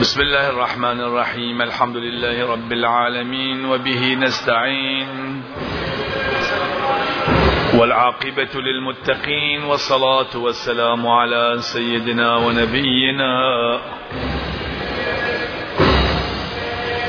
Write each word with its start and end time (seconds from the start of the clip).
بسم 0.00 0.20
الله 0.20 0.48
الرحمن 0.50 1.00
الرحيم. 1.00 1.62
الحمد 1.62 1.96
لله 1.96 2.52
رب 2.52 2.72
العالمين 2.72 3.64
وبه 3.64 4.14
نستعين. 4.14 5.42
والعاقبة 7.74 8.48
للمتقين 8.54 9.62
والصلاة 9.62 10.36
والسلام 10.36 11.06
على 11.06 11.56
سيدنا 11.58 12.36
ونبينا. 12.36 13.34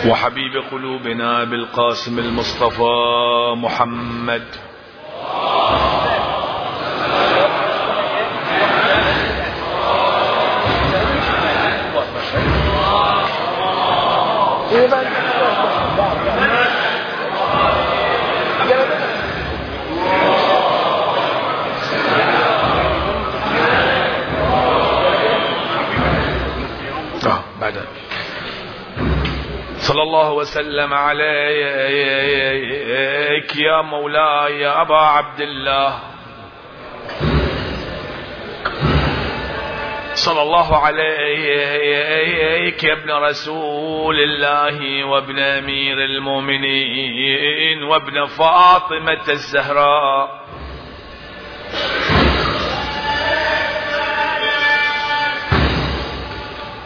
وحبيب 0.07 0.53
قلوبنا 0.71 1.43
بالقاسم 1.43 2.19
المصطفى 2.19 2.93
محمد. 3.55 4.43
صلى 29.79 30.01
الله 30.03 30.31
وسلم 30.31 30.93
عليك 30.93 31.25
يا 33.55 33.81
مولاي 33.81 34.59
يا 34.61 34.81
أبا 34.81 34.97
عبد 34.97 35.41
الله. 35.41 36.10
صلى 40.25 40.41
الله 40.41 40.77
عليك 40.77 42.83
يا 42.83 42.93
ابن 42.93 43.11
رسول 43.11 44.19
الله 44.19 45.03
وابن 45.03 45.39
أمير 45.39 46.05
المؤمنين 46.05 47.83
وابن 47.83 48.25
فاطمة 48.25 49.29
الزهراء. 49.29 50.41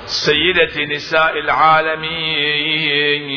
سيدة 0.06 0.86
نساء 0.96 1.40
العالمين 1.40 3.30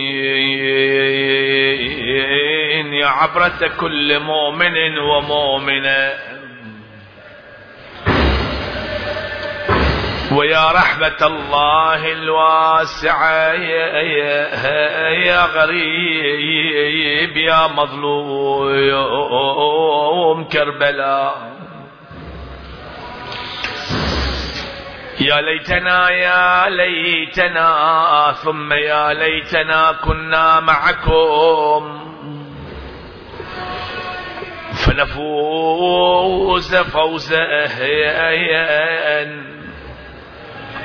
يا 2.93 3.07
عبرة 3.07 3.69
كل 3.81 4.21
مؤمن 4.21 4.99
ومؤمنة. 4.99 6.38
ويا 10.33 10.73
رحمة 10.73 11.17
الله 11.23 12.13
الواسعة 12.13 13.53
يا 15.27 15.45
غريب 15.45 17.37
يا 17.37 17.67
مظلوم 17.67 18.85
كربلاء 20.45 21.59
يا 25.21 25.41
ليتنا 25.41 26.11
يا 26.11 26.69
ليتنا 26.69 28.35
ثم 28.45 28.73
يا 28.73 29.13
ليتنا 29.15 29.93
كنا 30.05 30.61
معكم. 30.61 32.05
فنفوز 34.87 36.77
فوزا. 36.77 37.67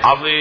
عظيما 0.04 0.34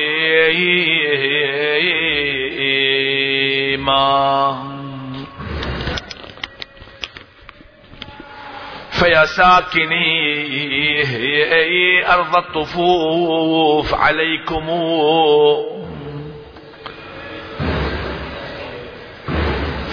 فيا 8.91 9.25
ساكني 9.25 10.03
أرض 12.15 12.37
الطفوف 12.37 13.95
عليكم. 13.95 14.67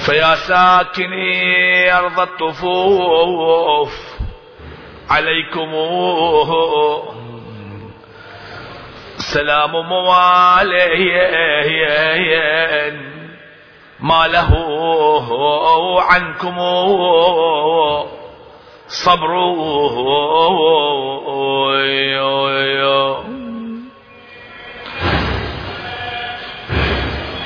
فيا 0.05 0.35
ساكني 0.35 1.93
أرض 1.97 2.19
الطفوف 2.19 3.93
عليكم. 5.09 5.69
سلام 9.33 9.71
موالي 9.71 11.11
ما 13.99 14.27
له 14.27 14.51
عنكم 16.01 16.57
صبر. 18.87 19.31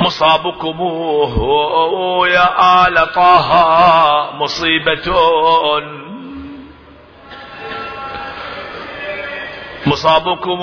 مصابكم 0.01 0.79
يا 2.27 2.47
آل 2.88 2.95
طه 3.16 3.49
مصيبة. 4.35 5.07
مصابكم 9.88 10.59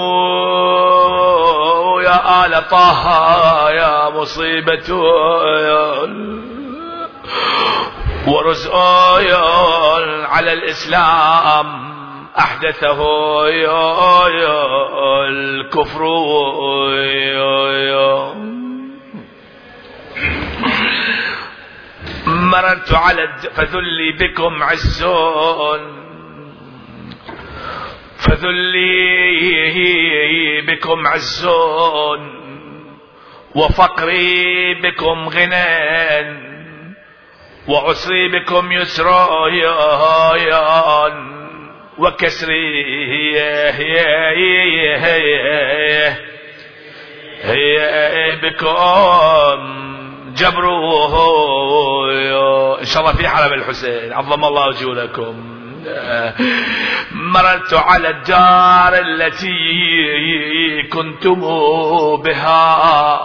يا 2.05 2.47
آل 2.47 2.69
طه 2.69 3.71
يا 3.71 4.11
مصيبة 4.11 4.95
ورزء 8.27 8.77
على 10.27 10.53
الإسلام 10.53 11.91
أحدثه 12.39 13.01
الكفر. 15.29 16.01
مررت 22.27 22.93
على 22.93 23.29
فذلي 23.55 24.13
بكم 24.21 24.63
عزون 24.63 26.00
فذلي 28.41 30.01
بكم 30.61 31.07
عزون 31.07 32.41
وفقري 33.55 34.75
بكم 34.75 35.29
غنى 35.29 36.41
وعسري 37.69 38.29
بكم 38.29 38.73
يسرا 38.73 39.49
وكسري 41.99 43.35
بكم 48.43 49.61
جبروه 50.37 51.15
إن 52.81 52.85
شاء 52.85 53.03
الله 53.03 53.13
في 53.13 53.29
حرم 53.29 53.53
الحسين. 53.53 54.13
عظم 54.13 54.45
الله 54.45 54.69
وجودكم 54.69 55.50
مررت 57.13 57.75
على 57.75 58.09
الدار 58.09 58.99
التي 58.99 60.83
كنتم 60.93 61.41
بها. 62.17 63.21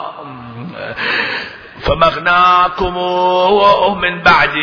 فمغناكم 1.81 2.95
من 4.01 4.21
بعد 4.21 4.53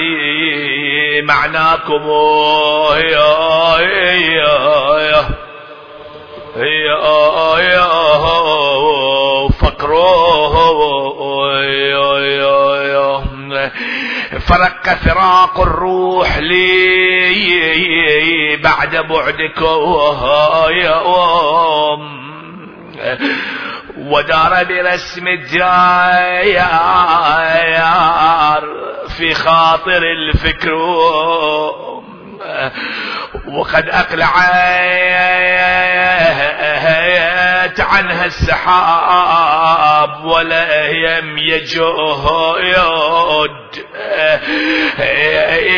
معناكم. 1.25 2.03
يا 2.97 3.53
فرق 14.41 14.95
فراق 14.95 15.61
الروح 15.61 16.39
لي 16.39 18.57
بعد 18.57 18.97
بعدكم 18.97 19.97
يا 20.71 21.03
أم. 21.95 22.23
ودار 23.99 24.65
برسم 24.65 25.29
الجايار 25.29 26.63
في 29.19 29.35
خاطر 29.35 30.03
الفكر. 30.03 30.75
وقد 33.49 33.89
أقلعت 33.89 34.43
عنها 37.81 38.25
السحاب 38.27 40.25
ولا 40.25 40.89
يم 40.89 41.39
يجود 41.39 43.51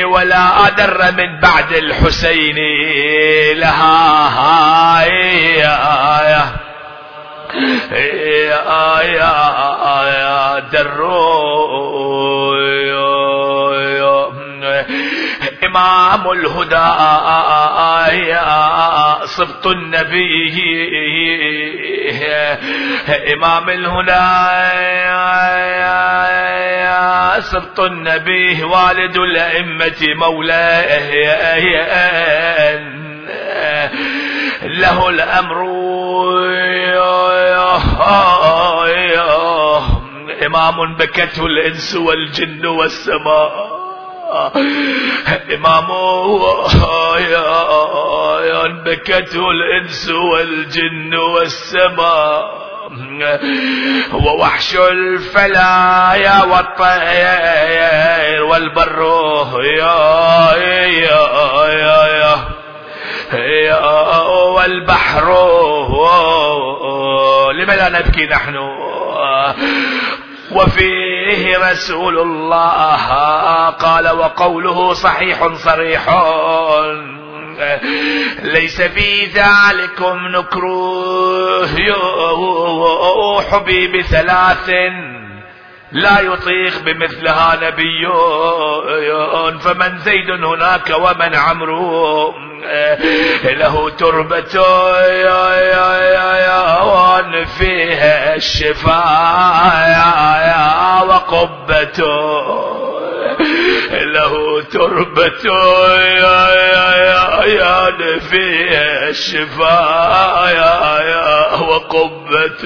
ولا 0.04 0.66
أدر 0.66 1.12
من 1.12 1.40
بعد 1.40 1.72
الحسين. 1.72 2.56
لها 3.56 4.28
هاي 4.28 5.58
يا 5.58 5.74
يا 9.02 10.58
دروا 10.72 11.74
إمام 15.64 16.30
الهدى 16.30 16.76
صبط 19.24 19.66
النبي 19.66 20.54
إمام 23.32 23.68
الهدى 23.70 24.24
صبط 27.40 27.80
النبي 27.80 28.64
والد 28.64 29.16
الأئمة 29.16 30.14
مولاه 30.14 30.98
له 34.62 35.08
الأمر. 35.08 35.58
إمام 40.46 40.96
بكته 40.96 41.46
الإنس 41.46 41.96
والجن 41.96 42.66
والسماء. 42.66 43.52
إمام 45.54 45.88
بكته 48.84 49.50
الإنس 49.50 50.10
والجن 50.10 51.14
والسماء. 51.14 52.63
ووحش 54.12 54.76
الفلايا 54.76 56.42
والطير 56.42 58.42
والبر. 58.42 59.02
يا 59.78 60.56
يا 60.86 61.26
يا 61.68 62.36
يا 63.38 64.20
والبحر. 64.56 65.26
لماذا 67.52 67.88
نبكي 67.88 68.26
نحن؟ 68.26 68.56
وفيه 70.52 71.58
رسول 71.70 72.18
الله. 72.18 73.70
قال 73.70 74.10
وقوله 74.10 74.92
صحيح 74.92 75.48
صريح. 75.54 76.08
ليس 78.42 78.82
في 78.82 79.26
ذلكم 79.26 80.28
نكروه 80.28 81.76
حبي 83.42 83.86
بثلاث 83.86 84.70
لا 85.92 86.20
يطيق 86.20 86.82
بمثلها 86.84 87.56
نبي. 87.62 88.06
فمن 89.60 89.98
زيد 89.98 90.30
هناك 90.30 90.90
ومن 90.98 91.34
عمرو. 91.34 92.34
له 93.44 93.90
تربة 93.90 94.58
فيها 97.58 98.34
الشفاء 98.34 99.94
وقبته. 101.08 102.73
له 104.02 104.62
تربة 104.62 105.44
يا 105.44 106.48
يا 106.54 106.94
يا 106.94 107.44
يا 107.44 108.18
فيها 108.18 109.08
الشفاء 109.08 110.46
يا 110.46 111.00
يا 111.00 111.54
وقبة 111.54 112.64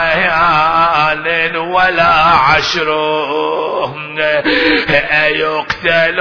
ولا 1.57 2.15
عشر. 2.25 2.89
أيقتل 5.25 6.21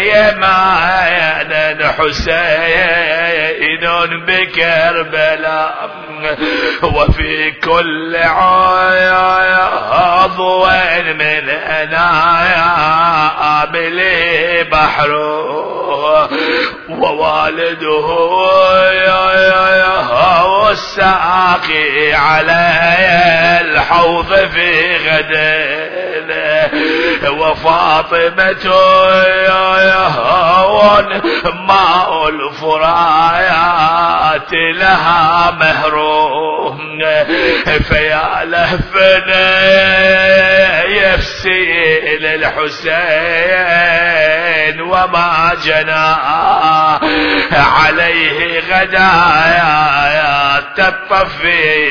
أيقتل 0.00 0.40
ضيمان 1.50 1.92
حسين 1.92 3.20
بكربلاء. 4.26 5.90
وفي 6.82 7.50
كل 7.50 8.16
عضو 9.90 10.66
من 11.18 11.48
أنامل 11.50 13.00
بحر 14.72 15.12
ووالده 16.88 18.06
يا 18.92 19.32
يا 19.34 19.76
يا 19.76 20.42
والساقي 20.42 22.12
على 22.12 22.62
الحوض 23.60 24.34
في 24.34 24.96
غد. 24.96 25.34
وفاطمة 27.40 28.74
يا 29.24 29.78
يا 29.82 30.08
ماء 31.68 32.28
الفرايات 32.28 33.70
لها 34.52 35.50
مهروم 35.50 36.78
فيا 37.88 38.44
لهفنا 38.44 39.50
يفسي 40.96 42.00
للحسين 42.16 42.90
وما 44.80 45.56
جنى 45.64 46.14
عليه 47.52 48.60
غدايا 48.60 50.60
تطفي 50.76 51.90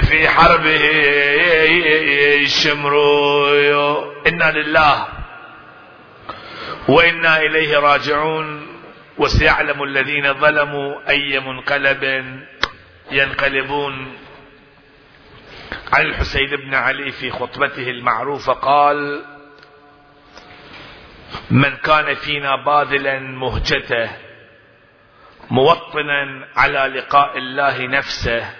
في 0.00 0.28
حربه 0.28 0.90
شمرو 2.46 4.12
إنا 4.26 4.50
لله 4.50 5.06
وإنا 6.88 7.40
إليه 7.40 7.78
راجعون. 7.78 8.66
وسيعلم 9.18 9.82
الذين 9.82 10.34
ظلموا 10.34 10.94
أي 11.08 11.40
منقلب 11.40 12.24
ينقلبون. 13.10 14.14
عن 15.92 16.06
الحسين 16.06 16.56
بن 16.56 16.74
علي 16.74 17.10
في 17.10 17.30
خطبته 17.30 17.90
المعروفة 17.90 18.52
قال 18.52 19.24
من 21.50 21.76
كان 21.76 22.14
فينا 22.14 22.56
باذلا 22.56 23.18
مهجته 23.20 24.10
موطنا 25.50 26.48
على 26.56 26.78
لقاء 26.78 27.38
الله 27.38 27.86
نفسه 27.86 28.50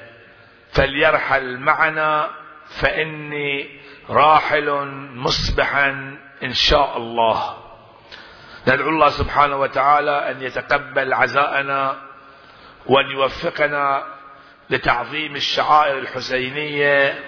فليرحل 0.73 1.59
معنا 1.59 2.31
فإني 2.81 3.81
راحل 4.11 4.71
مصبحا 5.15 6.19
إن 6.43 6.53
شاء 6.53 6.97
الله. 6.97 7.57
ندعو 8.69 8.89
الله 8.89 9.09
سبحانه 9.09 9.57
وتعالى 9.57 10.31
أن 10.31 10.43
يتقبل 10.43 11.13
عزاءنا 11.15 11.97
وأن 12.87 13.11
يوفقنا 13.11 14.05
لتعظيم 14.71 15.37
الشعائر 15.37 15.99
الحسينية 15.99 17.19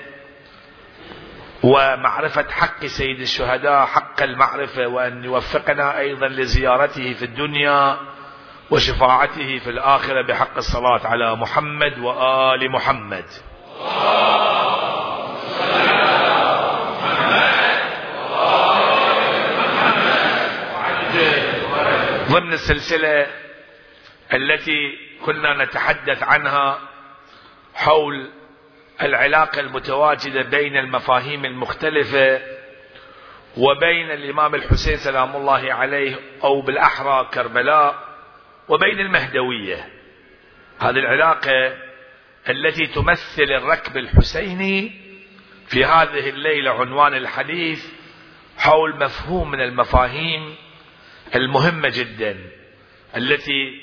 ومعرفة 1.63 2.51
حق 2.51 2.87
سيد 2.87 3.21
الشهداء 3.21 3.87
حق 3.87 4.23
المعرفة 4.23 4.87
وأن 4.87 5.25
يوفقنا 5.25 5.99
أيضا 5.99 6.29
لزيارته 6.29 7.13
في 7.13 7.25
الدنيا 7.25 7.97
وشفاعته 8.71 9.59
في 9.59 9.71
الآخرة 9.71 10.23
بحق 10.23 10.57
الصلاة 10.57 11.07
على 11.07 11.37
محمد 11.37 11.99
وآل 11.99 12.71
محمد. 12.71 13.25
ضمن 22.31 22.53
السلسلة 22.53 23.27
التي 24.33 24.99
كنا 25.25 25.65
نتحدث 25.65 26.23
عنها 26.23 26.79
حول 27.83 28.31
العلاقة 29.03 29.61
المتواجدة 29.61 30.43
بين 30.43 30.77
المفاهيم 30.77 31.45
المختلفة 31.45 32.41
وبين 33.57 34.11
الإمام 34.11 34.55
الحسين 34.55 34.97
سلام 34.97 35.37
الله 35.37 35.73
عليه 35.73 36.17
أو 36.45 36.61
بالأحرى 36.61 37.29
كربلاء 37.35 37.95
وبين 38.69 39.01
المهدوية. 39.01 39.89
هذه 40.81 40.99
العلاقة 40.99 41.77
التي 42.49 42.87
تمثل 42.87 43.43
الركب 43.43 43.97
الحسيني 43.97 44.93
في 45.67 45.85
هذه 45.85 46.29
الليلة 46.29 46.71
عنوان 46.71 47.15
الحديث 47.15 47.87
حول 48.59 48.97
مفهوم 48.97 49.51
من 49.51 49.61
المفاهيم 49.61 50.55
المهمة 51.35 51.89
جدا 51.89 52.37
التي 53.17 53.81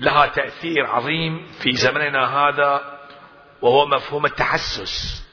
لها 0.00 0.26
تأثير 0.26 0.86
عظيم 0.86 1.46
في 1.62 1.72
زمننا 1.72 2.24
هذا 2.26 2.97
وهو 3.62 3.86
مفهوم 3.86 4.26
التحسس. 4.26 5.26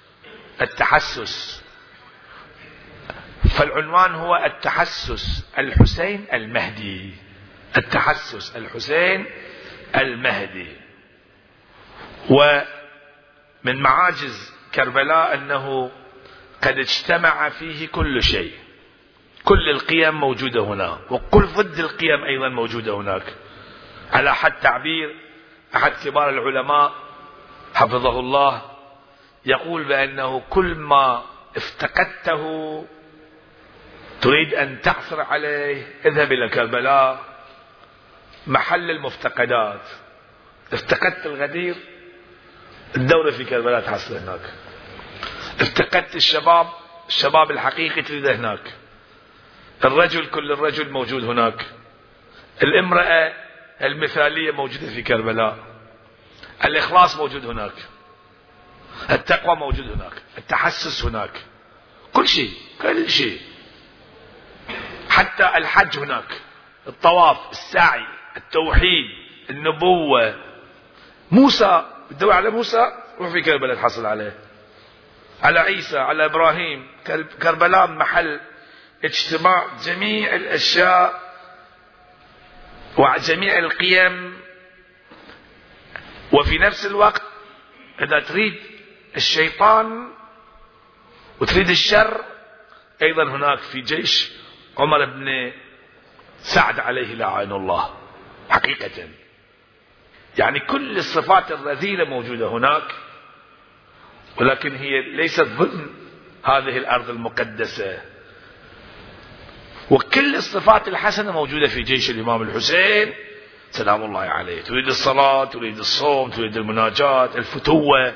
التحسس. 0.62 1.64
فالعنوان 3.50 4.16
هو 4.16 4.36
التحسس 4.36 5.46
الحسين 5.58 6.26
المهدي. 6.34 7.14
التحسس 7.78 8.56
الحسين 8.56 9.26
المهدي. 9.96 10.68
ومن 12.30 13.82
معاجز 13.82 14.54
كربلاء 14.76 15.34
أنه 15.34 15.92
قد 16.64 16.78
اجتمع 16.78 17.50
فيه 17.50 17.88
كل 17.88 18.24
شيء. 18.24 18.54
كل 19.44 19.70
القيم 19.70 20.16
موجودة 20.20 20.62
هنا 20.64 21.00
وكل 21.10 21.46
ضد 21.46 21.80
القيم 21.80 22.24
أيضا 22.24 22.50
موجودة 22.50 22.96
هناك. 22.96 23.34
على 24.14 24.36
حد 24.36 24.60
تعبير 24.60 25.16
أحد 25.76 25.92
كبار 25.92 26.30
العلماء 26.30 27.05
حفظه 27.76 28.20
الله 28.20 28.62
يقول 29.46 29.84
بأنه 29.84 30.40
كل 30.50 30.76
ما 30.76 31.24
افتقدته 31.58 32.86
تريد 34.22 34.54
أن 34.54 34.82
تعثر 34.82 35.22
عليه 35.22 35.88
اذهب 36.06 36.32
إلى 36.32 36.50
كربلاء 36.50 37.20
محل 38.48 38.92
المفتقدات. 38.92 39.82
افتقدت 40.74 41.26
الغدير 41.26 41.76
الدورة 42.98 43.32
في 43.32 43.44
كربلاء 43.44 43.82
تحصل 43.82 44.16
هناك. 44.18 44.54
افتقدت 45.62 46.16
الشباب 46.16 46.68
الشباب 47.08 47.52
الحقيقي 47.52 48.02
تريده 48.02 48.36
هناك. 48.36 48.74
الرجل 49.86 50.26
كل 50.26 50.52
الرجل 50.52 50.92
موجود 50.92 51.24
هناك. 51.24 51.66
الامرأة 52.64 53.34
المثالية 53.82 54.52
موجودة 54.52 54.88
في 54.88 55.02
كربلاء. 55.02 55.75
الإخلاص 56.64 57.18
موجود 57.18 57.46
هناك. 57.46 57.74
التقوى 59.10 59.56
موجود 59.56 59.92
هناك. 59.92 60.14
التحسس 60.38 61.06
هناك. 61.06 61.32
كل 62.14 62.28
شيء 62.28 62.54
كل 62.82 63.10
شيء. 63.10 63.42
حتى 65.10 65.58
الحج 65.58 66.00
هناك. 66.00 66.42
الطواف 66.88 67.38
السعي 67.52 68.06
التوحيد 68.38 69.06
النبوة. 69.50 70.36
موسى 71.32 71.86
بتدور 72.12 72.34
على 72.34 72.50
موسى 72.50 72.92
روح 73.20 73.32
في 73.32 73.42
كربلاء 73.42 73.76
تحصل 73.76 74.06
عليه. 74.06 74.38
على 75.44 75.60
عيسى 75.60 75.98
على 75.98 76.26
إبراهيم. 76.26 76.88
كربلاء 77.42 77.88
محل 77.88 78.40
اجتماع 79.04 79.68
جميع 79.84 80.36
الأشياء 80.36 81.22
وجميع 82.98 83.58
القيم. 83.58 84.35
وفي 86.32 86.58
نفس 86.58 86.86
الوقت 86.86 87.22
إذا 88.02 88.20
تريد 88.20 88.54
الشيطان 89.16 90.08
وتريد 91.42 91.70
الشر 91.70 92.22
أيضا 93.02 93.24
هناك 93.24 93.60
في 93.60 93.82
جيش 93.82 94.32
عمر 94.78 95.06
بن 95.06 95.52
سعد 96.40 96.80
عليه 96.80 97.14
لعين 97.16 97.52
الله 97.52 97.96
حقيقة. 98.50 99.10
يعني 100.38 100.60
كل 100.60 100.98
الصفات 100.98 101.52
الرذيلة 101.52 102.04
موجودة 102.06 102.48
هناك 102.48 102.96
ولكن 104.38 104.76
هي 104.76 105.02
ليست 105.02 105.44
ضمن 105.44 105.90
هذه 106.44 106.78
الأرض 106.78 107.10
المقدسة. 107.10 108.02
وكل 109.92 110.36
الصفات 110.36 110.88
الحسنة 110.88 111.32
موجودة 111.32 111.68
في 111.68 111.82
جيش 111.82 112.10
الإمام 112.10 112.42
الحسين 112.42 113.14
سلام 113.76 114.04
الله 114.04 114.20
عليه. 114.20 114.62
تريد 114.62 114.88
الصلاة 114.88 115.46
تريد 115.46 115.78
الصوم 115.78 116.30
تريد 116.30 116.58
المناجاة 116.58 117.26
الفتوة 117.36 118.16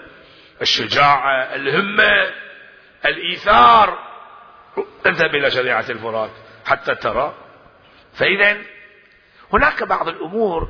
الشجاعة 0.62 1.56
الهمة 1.56 2.32
الإيثار. 3.06 4.00
اذهب 5.06 5.36
إلى 5.36 5.51
شريعة 5.51 5.86
الفرات 5.89 6.32
حتى 6.66 6.96
ترى. 6.96 7.34
فإذا 8.13 8.58
هناك 9.54 9.84
بعض 9.84 10.08
الأمور 10.08 10.70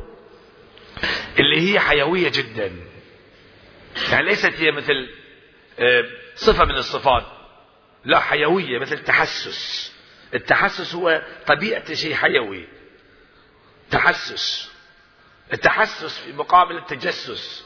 اللي 1.39 1.71
هي 1.71 1.79
حيوية 1.79 2.29
جدا. 2.29 2.71
يعني 4.11 4.25
ليست 4.25 4.53
هي 4.61 4.71
مثل 4.71 5.09
آه، 5.79 6.05
صفة 6.35 6.65
من 6.65 6.75
الصفات. 6.75 7.25
لا 8.05 8.19
حيوية 8.19 8.79
مثل 8.79 8.95
التحسس 8.95 9.93
التحسس 10.33 10.95
هو 10.95 11.21
طبيعة 11.47 11.93
شيء 11.93 12.15
حيوي. 12.15 12.67
تحسس. 13.91 14.78
التحسس 15.53 16.19
في 16.19 16.33
مقابل 16.33 16.77
التجسس. 16.77 17.65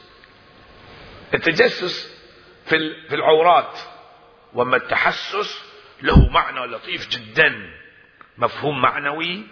التجسس 1.34 2.14
في 2.66 2.78
في 3.08 3.14
العورات. 3.14 3.78
وأما 4.52 4.76
التحسس 4.76 5.62
له 6.02 6.28
معنى 6.28 6.60
لطيف 6.60 7.08
جدا. 7.08 7.70
مفهوم 8.38 8.82
معنوي. 8.82 9.46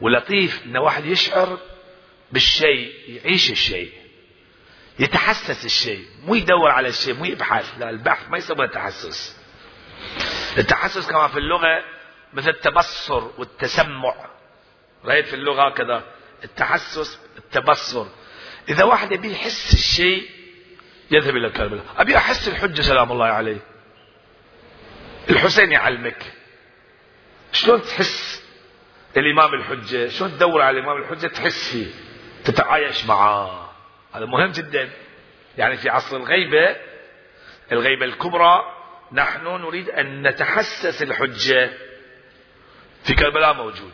ولطيف 0.00 0.64
إن 0.66 0.76
واحد 0.76 1.04
يشعر 1.04 1.58
بالشيء 2.32 2.94
يعيش 3.08 3.50
الشيء. 3.50 3.92
يتحسس 4.98 5.64
الشيء. 5.64 6.06
مو 6.24 6.34
يدور 6.34 6.70
على 6.70 6.88
الشيء 6.88 7.14
مو 7.14 7.24
يبحث. 7.24 7.78
لا 7.78 7.90
البحث 7.90 8.28
ما 8.28 8.38
يسمى 8.38 8.68
تحسس. 8.68 9.40
التحسس 10.58 11.10
كما 11.10 11.28
في 11.28 11.38
اللغة 11.38 11.84
مثل 12.32 12.48
التبصر 12.48 13.30
والتسمع. 13.38 14.30
رأيت 15.04 15.26
في 15.26 15.34
اللغة 15.34 15.70
كذا 15.70 16.04
التحسس 16.44 17.20
التبصر 17.50 18.06
إذا 18.68 18.84
واحد 18.84 19.12
يبي 19.12 19.32
يحس 19.32 19.72
الشيء 19.72 20.30
يذهب 21.10 21.36
إلى 21.36 21.50
كربلاء 21.50 21.84
أبي 21.96 22.16
أحس 22.16 22.48
الحجة 22.48 22.82
سلام 22.82 23.12
الله 23.12 23.26
عليه. 23.26 23.58
الحسين 25.30 25.72
يعلمك. 25.72 26.32
شلون 27.52 27.82
تحس 27.82 28.44
الإمام 29.16 29.54
الحجة؟ 29.54 30.08
شلون 30.08 30.30
تدور 30.30 30.62
على 30.62 30.78
الإمام 30.78 31.02
الحجة 31.02 31.26
تحس 31.26 31.70
فيه 31.70 31.86
تتعايش 32.44 33.06
معاه. 33.06 33.70
هذا 34.12 34.26
مهم 34.26 34.52
جدا. 34.52 34.90
يعني 35.58 35.76
في 35.76 35.88
عصر 35.88 36.16
الغيبة 36.16 36.76
الغيبة 37.72 38.04
الكبرى 38.04 38.60
نحن 39.12 39.46
نريد 39.46 39.90
أن 39.90 40.26
نتحسس 40.28 41.02
الحجة. 41.02 41.72
في 43.04 43.14
كربلاء 43.14 43.54
موجود. 43.54 43.92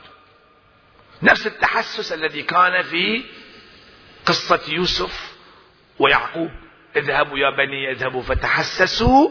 نفس 1.22 1.46
التحسس 1.46 2.12
الذي 2.12 2.42
كان 2.42 2.82
في 2.82 3.24
قصة 4.26 4.60
يوسف 4.68 5.36
ويعقوب. 5.98 6.50
اذهبوا 6.96 7.38
يا 7.38 7.50
بني 7.50 7.90
اذهبوا 7.90 8.22
فتحسسوا. 8.22 9.30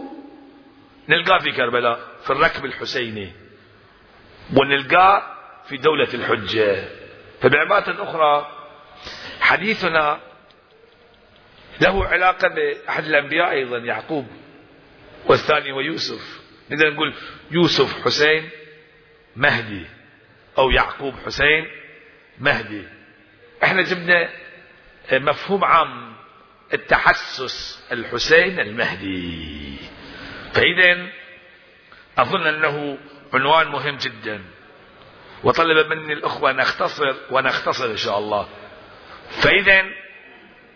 نلقاه 1.09 1.39
في 1.39 1.51
كربلاء 1.51 1.99
في 2.23 2.29
الركب 2.29 2.65
الحسيني. 2.65 3.31
ونلقاه 4.57 5.23
في 5.69 5.77
دولة 5.77 6.13
الحجة. 6.13 6.89
فبعبارة 7.41 8.03
أخرى 8.03 8.51
حديثنا 9.39 10.19
له 11.81 12.07
علاقة 12.07 12.47
بأحد 12.47 13.05
الأنبياء 13.05 13.51
أيضا 13.51 13.77
يعقوب 13.77 14.27
والثاني 15.25 15.71
هو 15.71 15.79
يوسف 15.79 16.41
نقدر 16.71 16.93
نقول 16.93 17.13
يوسف 17.51 18.05
حسين 18.05 18.49
مهدي 19.35 19.85
أو 20.57 20.69
يعقوب 20.71 21.13
حسين 21.25 21.67
مهدي. 22.39 22.83
إحنا 23.63 23.81
جبنا 23.81 24.29
مفهوم 25.13 25.65
عام 25.65 26.15
التحسس 26.73 27.85
الحسين 27.91 28.59
المهدي. 28.59 29.77
فإذا 30.53 31.07
أظن 32.17 32.47
أنه 32.47 32.97
عنوان 33.33 33.67
مهم 33.67 33.97
جدا. 33.97 34.41
وطلب 35.43 35.87
مني 35.87 36.13
الأخوة 36.13 36.51
نختصر 36.51 37.15
ونختصر 37.31 37.85
إن 37.85 37.97
شاء 37.97 38.19
الله. 38.19 38.47
فإذا 39.29 39.85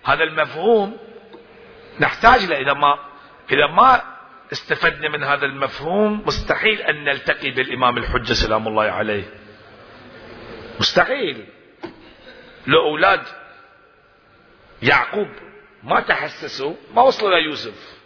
هذا 0.04 0.24
المفهوم 0.24 0.98
نحتاج 2.00 2.46
له 2.46 2.58
إذا 2.58 2.74
ما 2.74 3.00
إذا 3.52 3.68
ما 3.68 4.02
استفدنا 4.52 5.10
من 5.10 5.24
هذا 5.24 5.46
المفهوم 5.46 6.24
مستحيل 6.26 6.82
أن 6.82 7.04
نلتقي 7.04 7.52
بالإمام 7.52 7.98
الحجة 7.98 8.34
سلام 8.34 8.68
الله 8.68 8.84
عليه. 8.84 9.24
مستحيل. 10.80 11.46
لو 12.68 12.82
أولاد 12.82 13.22
يعقوب 14.82 15.30
ما 15.84 16.00
تحسسوا 16.00 16.76
ما 16.94 17.02
وصلوا 17.02 17.40
ليوسف 17.40 18.00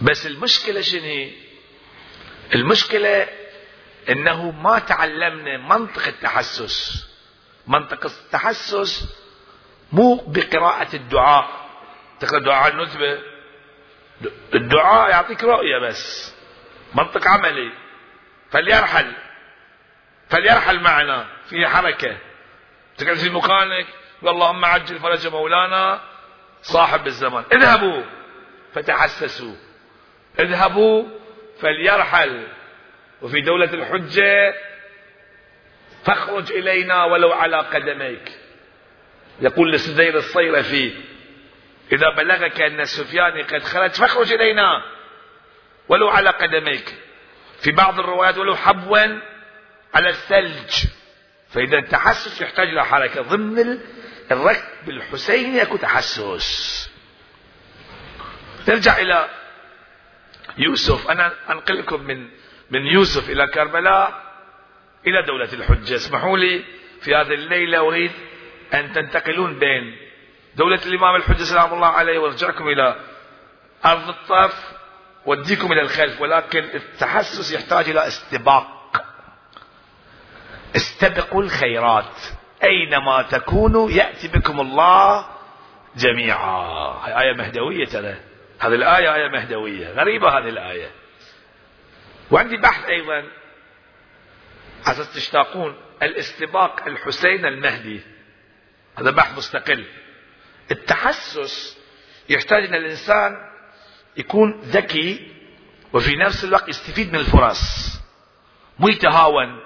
بس 0.00 0.26
المشكلة 0.26 0.80
شنو؟ 0.80 1.30
المشكلة 2.54 3.28
إنه 4.08 4.50
ما 4.50 4.78
تعلمنا 4.78 5.58
منطق 5.58 6.06
التحسس. 6.06 7.08
منطق 7.66 8.04
التحسس 8.04 9.16
مو 9.92 10.14
بقراءة 10.14 10.96
الدعاء. 10.96 11.68
تقرأ 12.20 12.38
دعاء 12.38 12.72
النتبة 12.72 13.18
الدعاء 14.54 15.10
يعطيك 15.10 15.44
رؤية 15.44 15.78
بس. 15.78 16.34
منطق 16.94 17.28
عملي. 17.28 17.72
فليرحل. 18.50 19.12
فليرحل 20.30 20.80
معنا. 20.80 21.26
في 21.48 21.66
حركة. 21.66 22.18
تقعد 22.96 23.16
في 23.16 23.30
مكانك. 23.30 23.86
اللهم 24.22 24.64
عجل 24.64 24.98
فرج 24.98 25.26
مولانا 25.26 26.00
صاحب 26.62 27.06
الزمان. 27.06 27.44
اذهبوا 27.52 28.02
فتحسسوا. 28.74 29.54
اذهبوا 30.38 31.04
فليرحل. 31.60 32.46
وفي 33.22 33.40
دولة 33.40 33.74
الحجة 33.74 34.54
فاخرج 36.04 36.52
إلينا 36.52 37.04
ولو 37.04 37.32
على 37.32 37.56
قدميك. 37.56 38.38
يقول 39.40 39.72
لسدير 39.72 40.16
الصيرفي 40.16 40.92
إذا 41.92 42.10
بلغك 42.10 42.60
أن 42.60 42.80
السفياني 42.80 43.42
قد 43.42 43.62
خرج 43.62 43.90
فاخرج 43.90 44.32
إلينا 44.32 44.82
ولو 45.88 46.08
على 46.08 46.30
قدميك. 46.30 46.94
في 47.60 47.72
بعض 47.72 47.98
الروايات 47.98 48.38
ولو 48.38 48.56
حبوا 48.56 49.18
على 49.94 50.08
الثلج. 50.08 50.86
فإذا 51.50 51.78
التحسس 51.78 52.40
يحتاج 52.40 52.68
إلى 52.68 52.84
حركة. 52.84 53.22
ضمن 53.22 53.80
الركب 54.30 54.88
الحسيني 54.88 55.58
يكون 55.58 55.78
تحسس. 55.78 56.90
نرجع 58.68 58.98
إلى 58.98 59.28
يوسف. 60.58 61.10
أنا 61.10 61.32
أنقل 61.50 61.78
لكم 61.78 62.02
من 62.02 62.28
من 62.70 62.86
يوسف 62.86 63.30
إلى 63.30 63.46
كربلاء 63.46 64.22
إلى 65.06 65.22
دولة 65.22 65.52
الحجة. 65.52 65.94
اسمحوا 65.94 66.38
لي 66.38 66.64
في 67.00 67.14
هذه 67.14 67.34
الليلة 67.34 67.78
أريد 67.78 68.12
أن 68.74 68.92
تنتقلون 68.92 69.58
بين 69.58 69.96
دولة 70.56 70.80
الإمام 70.86 71.16
الحجة 71.16 71.42
سلام 71.42 71.74
الله 71.74 71.86
عليه 71.86 72.18
وأرجعكم 72.18 72.68
إلى 72.68 72.96
أرض 73.84 74.08
الطرف 74.08 74.72
وديكم 75.26 75.72
إلى 75.72 75.80
الخلف. 75.80 76.20
ولكن 76.20 76.64
التحسس 76.74 77.52
يحتاج 77.52 77.88
إلى 77.88 78.06
استباق. 78.06 79.04
استبقوا 80.76 81.42
الخيرات. 81.42 82.14
أينما 82.62 83.22
تكونوا 83.22 83.90
يأتي 83.90 84.28
بكم 84.28 84.60
الله 84.60 85.26
جميعا. 85.96 86.62
هاي 87.04 87.20
آية 87.20 87.32
مهدوية 87.32 87.86
ترى. 87.86 88.16
هذه 88.58 88.74
الآية 88.74 89.14
آية 89.14 89.28
مهدوية. 89.28 89.92
غريبة 89.92 90.38
هذه 90.38 90.48
الآية. 90.48 90.90
وعندي 92.30 92.56
بحث 92.56 92.84
أيضا 92.84 93.24
عسى 94.86 95.04
تشتاقون. 95.14 95.76
الاستباق 96.02 96.86
الحسين 96.86 97.46
المهدي. 97.46 98.00
هذا 98.98 99.10
بحث 99.10 99.38
مستقل. 99.38 99.84
التحسس 100.70 101.78
يحتاج 102.28 102.64
ان 102.64 102.74
الإنسان 102.74 103.36
يكون 104.16 104.60
ذكي 104.60 105.32
وفي 105.92 106.16
نفس 106.16 106.44
الوقت 106.44 106.68
يستفيد 106.68 107.12
من 107.12 107.18
الفرص. 107.18 107.94
مو 108.78 108.88
يتهاون 108.88 109.60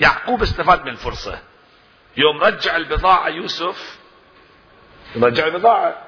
يعقوب 0.00 0.42
استفاد 0.42 0.82
من 0.82 0.88
الفرصة. 0.88 1.42
يوم 2.18 2.40
رجع 2.40 2.76
البضاعة 2.76 3.28
يوسف 3.28 3.98
رجع 5.16 5.46
البضاعة 5.46 6.02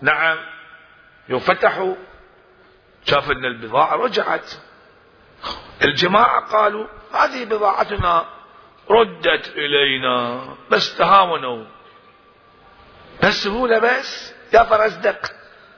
نعم 0.00 0.38
يوم 1.28 1.40
فتحوا 1.40 1.94
شاف 3.04 3.30
إن 3.30 3.44
البضاعة 3.44 3.96
رجعت. 3.96 4.52
الجماعة 5.82 6.40
قالوا 6.40 6.86
هذه 7.12 7.44
بضاعتنا 7.44 8.26
ردت 8.90 9.48
إلينا 9.48 10.44
بس 10.70 10.96
تهاونوا. 10.96 11.64
بهالسهولة 13.22 13.78
بس 13.78 14.34
يا 14.52 14.64
فرزدق 14.64 15.32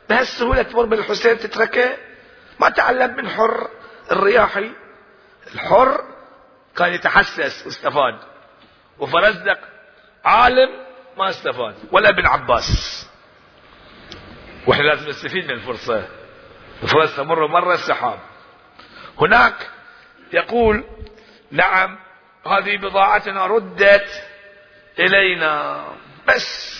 بهالسهولة 0.08 0.62
تمر 0.62 0.84
بالحسين 0.84 1.38
تتركه؟ 1.38 1.96
ما 2.60 2.68
تعلم 2.68 3.16
من 3.16 3.28
حر 3.28 3.68
الرياحي؟ 4.12 4.70
الحر 5.54 6.04
كان 6.76 6.92
يتحسس 6.92 7.66
واستفاد 7.66 8.18
وفرزدق 8.98 9.58
عالم 10.24 10.68
ما 11.18 11.28
استفاد 11.28 11.74
ولا 11.92 12.08
ابن 12.08 12.26
عباس. 12.26 13.08
وإحنا 14.66 14.82
لازم 14.82 15.08
نستفيد 15.08 15.44
من 15.44 15.50
الفرصة. 15.50 16.08
الفرصة 16.82 17.16
تمر 17.16 17.46
مرة 17.46 17.74
السحاب. 17.74 18.18
هناك 19.20 19.70
يقول 20.32 20.84
نعم 21.50 21.98
هذه 22.46 22.76
بضاعتنا 22.76 23.46
ردت 23.46 24.22
إلينا. 24.98 25.84
بس 26.28 26.78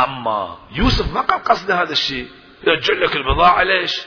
أما 0.00 0.58
يوسف 0.72 1.14
ما 1.14 1.22
كان 1.22 1.38
قصده 1.38 1.82
هذا 1.82 1.92
الشيء. 1.92 2.28
يرجع 2.66 2.94
لك 2.94 3.16
البضاعة 3.16 3.62
ليش؟ 3.62 4.06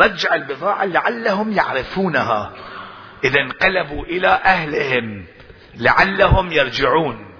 رجع 0.00 0.34
البضاعة 0.34 0.84
لعلهم 0.84 1.52
يعرفونها. 1.52 2.52
إذا 3.24 3.40
انقلبوا 3.40 4.04
إلى 4.04 4.28
أهلهم. 4.28 5.26
لعلهم 5.74 6.52
يرجعون. 6.52 7.34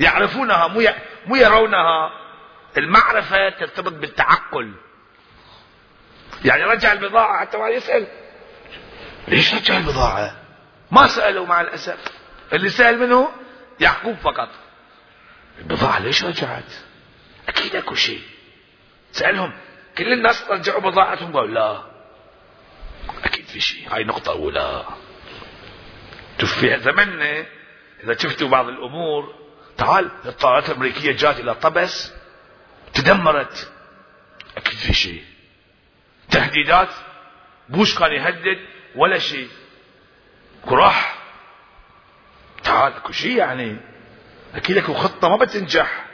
يعرفونها 0.00 0.66
مو 0.66 0.82
مو 1.26 1.36
يرونها. 1.36 2.10
المعرفة 2.78 3.48
ترتبط 3.50 3.92
بالتعقل. 3.92 4.74
يعني 6.44 6.64
رجع 6.64 6.92
البضاعة 6.92 7.40
حتى 7.40 7.58
ما 7.58 7.68
يسأل. 7.68 8.06
ليش 9.28 9.54
رجع 9.54 9.76
البضاعة؟ 9.76 10.36
ما 10.90 11.06
سألوا 11.06 11.46
مع 11.46 11.60
الأسف. 11.60 11.98
اللي 12.52 12.70
سأل 12.70 12.98
منه 12.98 13.28
يعقوب 13.80 14.16
فقط. 14.16 14.48
البضاعة 15.58 15.98
ليش 15.98 16.24
رجعت؟ 16.24 16.72
أكيد 17.48 17.76
أكو 17.76 17.94
شيء. 17.94 18.22
سألهم. 19.12 19.52
كل 19.98 20.12
الناس 20.12 20.44
رجعوا 20.50 20.80
بضاعتهم 20.80 21.36
قالوا 21.36 21.54
لا 21.54 21.82
أكيد 23.24 23.44
في 23.44 23.60
شيء. 23.60 23.94
هاي 23.94 24.04
نقطة 24.04 24.32
أولى. 24.32 24.84
شوف 26.40 26.58
في 26.58 26.78
زمننا 26.78 27.46
إذا 28.04 28.18
شفتوا 28.18 28.48
بعض 28.48 28.68
الأمور 28.68 29.34
تعال 29.76 30.10
الطائرات 30.26 30.70
الأمريكية 30.70 31.12
جات 31.12 31.40
إلى 31.40 31.54
طبس 31.54 32.12
تدمرت. 32.94 33.72
أكيد 34.56 34.78
في 34.78 34.94
شيء. 34.94 35.24
تهديدات 36.30 36.88
بوش 37.68 37.98
كان 37.98 38.12
يهدد 38.12 38.58
ولا 38.96 39.18
شيء. 39.18 39.48
كراح 40.64 41.18
تعال 42.64 42.92
أكو 42.92 43.12
شيء 43.12 43.36
يعني. 43.36 43.76
أكيد 44.54 44.76
أكو 44.76 44.94
خطة 44.94 45.28
ما 45.28 45.36
بتنجح. 45.36 46.04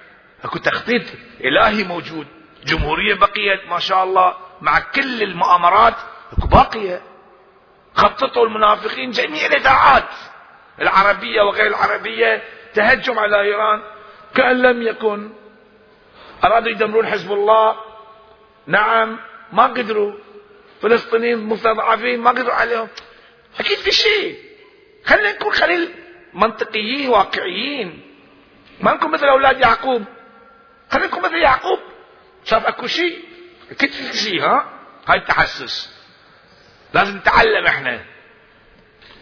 أكو 0.44 0.58
تخطيط 0.58 1.02
إلهي 1.40 1.84
موجود. 1.84 2.26
جمهورية 2.64 3.14
بقيت 3.14 3.68
ما 3.68 3.78
شاء 3.78 4.04
الله 4.04 4.36
مع 4.60 4.78
كل 4.78 5.22
المؤامرات 5.22 5.96
أكو 6.32 6.46
باقية. 6.46 7.02
خططوا 7.94 8.46
المنافقين 8.46 9.10
جميع 9.10 9.46
الاذاعات 9.46 10.08
العربية 10.80 11.42
وغير 11.42 11.66
العربية 11.66 12.42
تهجم 12.74 13.18
على 13.18 13.40
إيران. 13.40 13.82
كأن 14.34 14.62
لم 14.62 14.82
يكن. 14.82 15.32
أرادوا 16.44 16.70
يدمرون 16.70 17.06
حزب 17.06 17.32
الله. 17.32 17.76
نعم 18.66 19.18
ما 19.52 19.62
قدروا. 19.62 20.12
فلسطينيين 20.82 21.38
مستضعفين 21.38 22.20
ما 22.20 22.30
قدروا 22.30 22.54
عليهم. 22.54 22.88
أكيد 23.60 23.78
في 23.78 23.92
شيء. 23.92 24.38
خلينا 25.04 25.32
نكون 25.32 25.52
خليل 25.52 25.94
منطقيين 26.34 27.08
واقعيين. 27.08 28.00
ما 28.80 28.94
نكون 28.94 29.10
مثل 29.10 29.26
أولاد 29.26 29.60
يعقوب. 29.60 30.04
خلينا 30.90 31.06
نكون 31.06 31.22
مثل 31.22 31.36
يعقوب. 31.36 31.78
شاف 32.44 32.66
أكو 32.66 32.86
شيء؟ 32.86 33.18
أكيد 33.70 33.90
في 33.90 34.16
شيء 34.16 34.42
ها؟ 34.42 34.64
هاي 35.08 35.18
التحسس. 35.18 36.01
لازم 36.94 37.16
نتعلم 37.16 37.66
إحنا. 37.66 38.04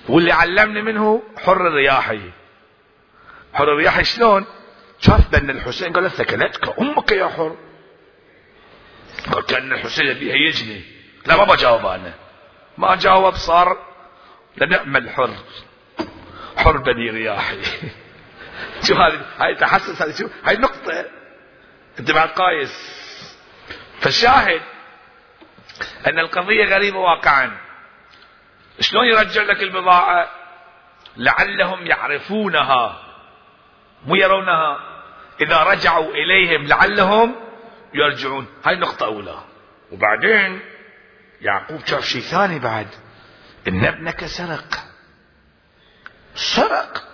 واللي 0.09 0.33
علمني 0.33 0.83
منه 0.83 1.23
حر 1.37 1.67
الرياحي. 1.67 2.21
حر 3.55 3.73
الرياحي 3.73 4.05
شلون؟ 4.05 4.47
شاف 4.99 5.31
بن 5.33 5.51
الحسين 5.51 5.93
قال 5.93 6.11
ثكلتك 6.11 6.79
أمك 6.79 7.13
يا 7.13 7.29
حر. 7.29 7.57
قال 9.33 9.47
كأن 9.47 9.73
الحسين 9.73 10.07
يبي 10.07 10.33
هيجني 10.33 10.83
لا 11.27 11.37
ما 11.37 11.45
بجاوب 11.45 11.87
أنا. 11.87 12.15
ما 12.79 12.97
جاوب 12.97 13.35
صار 13.35 13.79
لنعم 14.57 14.97
الحر. 14.97 15.35
حر 16.57 16.77
بني 16.77 17.11
رياحي. 17.11 17.63
شوف 18.87 18.99
هذه 18.99 19.27
هاي 19.39 19.55
تحسس 19.55 20.03
هذه 20.03 20.15
شوف 20.15 20.31
هاي 20.45 20.57
نقطة. 20.57 21.05
أنت 21.99 22.11
بعد 22.11 22.29
قايس 22.29 23.01
فالشاهد 24.01 24.61
أن 26.07 26.19
القضية 26.19 26.65
غريبة 26.65 26.99
واقعا. 26.99 27.57
شلون 28.81 29.07
يرجع 29.07 29.43
لك 29.43 29.63
البضاعة؟ 29.63 30.31
لعلهم 31.17 31.87
يعرفونها 31.87 33.03
مو 34.07 34.15
يرونها. 34.15 34.79
إذا 35.41 35.63
رجعوا 35.63 36.13
إليهم 36.15 36.67
لعلهم 36.67 37.37
يرجعون. 37.95 38.47
هاي 38.65 38.77
نقطة 38.77 39.07
أولى. 39.07 39.45
وبعدين 39.93 40.61
يعقوب 41.41 41.87
شاف 41.87 42.05
شيء 42.05 42.21
ثاني 42.21 42.59
بعد. 42.59 42.89
إن 43.69 43.85
ابنك 43.85 44.25
سرق. 44.25 44.79
سرق؟ 46.35 47.05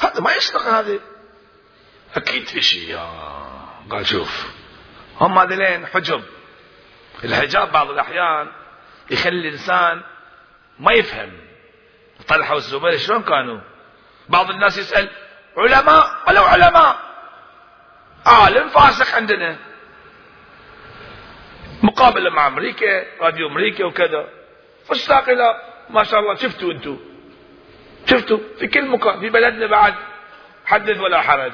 هذا 0.00 0.20
ما 0.20 0.34
يسرق 0.34 0.62
هذا. 0.62 0.98
أكيد 2.16 2.46
في 2.46 2.62
شيء. 2.62 2.98
قال 3.90 4.06
شوف. 4.06 4.46
هم 5.20 5.38
هذين 5.38 5.86
حجب 5.86 6.22
الحجاب 7.24 7.72
بعض 7.72 7.90
الأحيان 7.90 8.48
يخلي 9.10 9.48
الإنسان 9.48 10.02
ما 10.78 10.92
يفهم. 10.92 11.32
طلحة 12.28 12.54
والزبير 12.54 12.98
شلون 12.98 13.22
كانوا؟ 13.22 13.60
بعض 14.28 14.50
الناس 14.50 14.78
يسأل 14.78 15.08
علماء؟ 15.56 16.10
ولو 16.28 16.44
علماء؟ 16.44 16.96
عالم 18.26 18.68
فاسق 18.68 19.16
عندنا. 19.16 19.56
مقابلة 21.82 22.30
مع 22.30 22.46
أمريكا 22.46 23.04
راديو 23.20 23.48
أمريكا 23.48 23.84
وكذا. 23.84 24.28
فاشتاق 24.88 25.28
إلى 25.28 25.62
ما 25.90 26.04
شاء 26.04 26.20
الله 26.20 26.34
شفتوا 26.34 26.72
أنتم 26.72 26.98
شفتوا؟ 28.06 28.38
في 28.58 28.66
كل 28.66 28.86
مكان 28.86 29.20
في 29.20 29.30
بلدنا 29.30 29.66
بعد 29.66 29.94
حدث 30.66 30.98
ولا 31.00 31.20
حرج. 31.20 31.52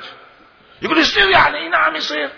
يقول 0.83 0.99
يصير 0.99 1.29
يعني؟ 1.29 1.69
نعم 1.69 1.97
يصير. 1.97 2.31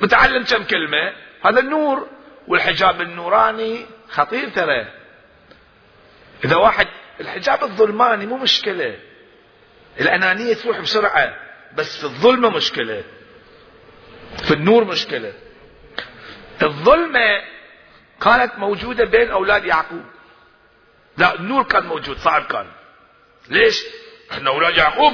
متعلم 0.00 0.44
كم 0.44 0.64
كلمة؟ 0.64 1.12
هذا 1.44 1.60
النور 1.60 2.08
والحجاب 2.48 3.00
النوراني 3.00 3.86
خطير 4.08 4.48
ترى. 4.48 4.86
إذا 6.44 6.56
واحد 6.56 6.88
الحجاب 7.20 7.62
الظلماني 7.62 8.26
مو 8.26 8.36
مشكلة. 8.36 8.98
الأنانية 10.00 10.54
تروح 10.54 10.80
بسرعة 10.80 11.36
بس 11.74 11.98
في 11.98 12.04
الظلمة 12.04 12.48
مشكلة. 12.48 13.04
في 14.44 14.54
النور 14.54 14.84
مشكلة. 14.84 15.32
الظلمة 16.62 17.42
كانت 18.20 18.58
موجودة 18.58 19.04
بين 19.04 19.30
أولاد 19.30 19.64
يعقوب. 19.64 20.04
لا 21.16 21.34
النور 21.34 21.62
كان 21.62 21.86
موجود 21.86 22.18
صعب 22.18 22.44
كان. 22.44 22.66
ليش؟ 23.48 23.84
إحنا 24.32 24.50
أولاد 24.50 24.76
يعقوب. 24.76 25.12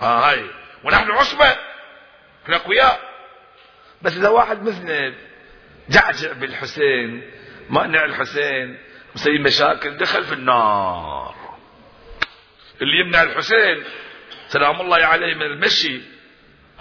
ها 0.00 0.30
هاي. 0.30 0.50
ونحن 0.84 1.10
عصبة. 1.10 1.56
إحنا 2.44 2.56
أقوياء. 2.56 3.11
بس 4.02 4.16
إذا 4.16 4.28
واحد 4.28 4.62
مذنب 4.62 5.14
جعجع 5.88 6.32
بالحسين 6.32 7.22
مانع 7.70 8.04
الحسين 8.04 8.78
مسوي 9.14 9.38
مشاكل 9.38 9.96
دخل 9.96 10.24
في 10.24 10.32
النار. 10.32 11.34
اللي 12.82 13.00
يمنع 13.00 13.22
الحسين 13.22 13.84
سلام 14.48 14.80
الله 14.80 14.96
عليه 14.96 15.34
من 15.34 15.42
المشي 15.42 16.00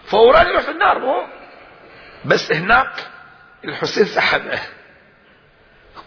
فورا 0.03 0.41
يروح 0.41 0.61
في 0.61 0.71
النار 0.71 0.99
مو؟ 0.99 1.27
بس 2.25 2.51
هناك 2.51 2.93
الحسين 3.65 4.05
سحبه. 4.05 4.59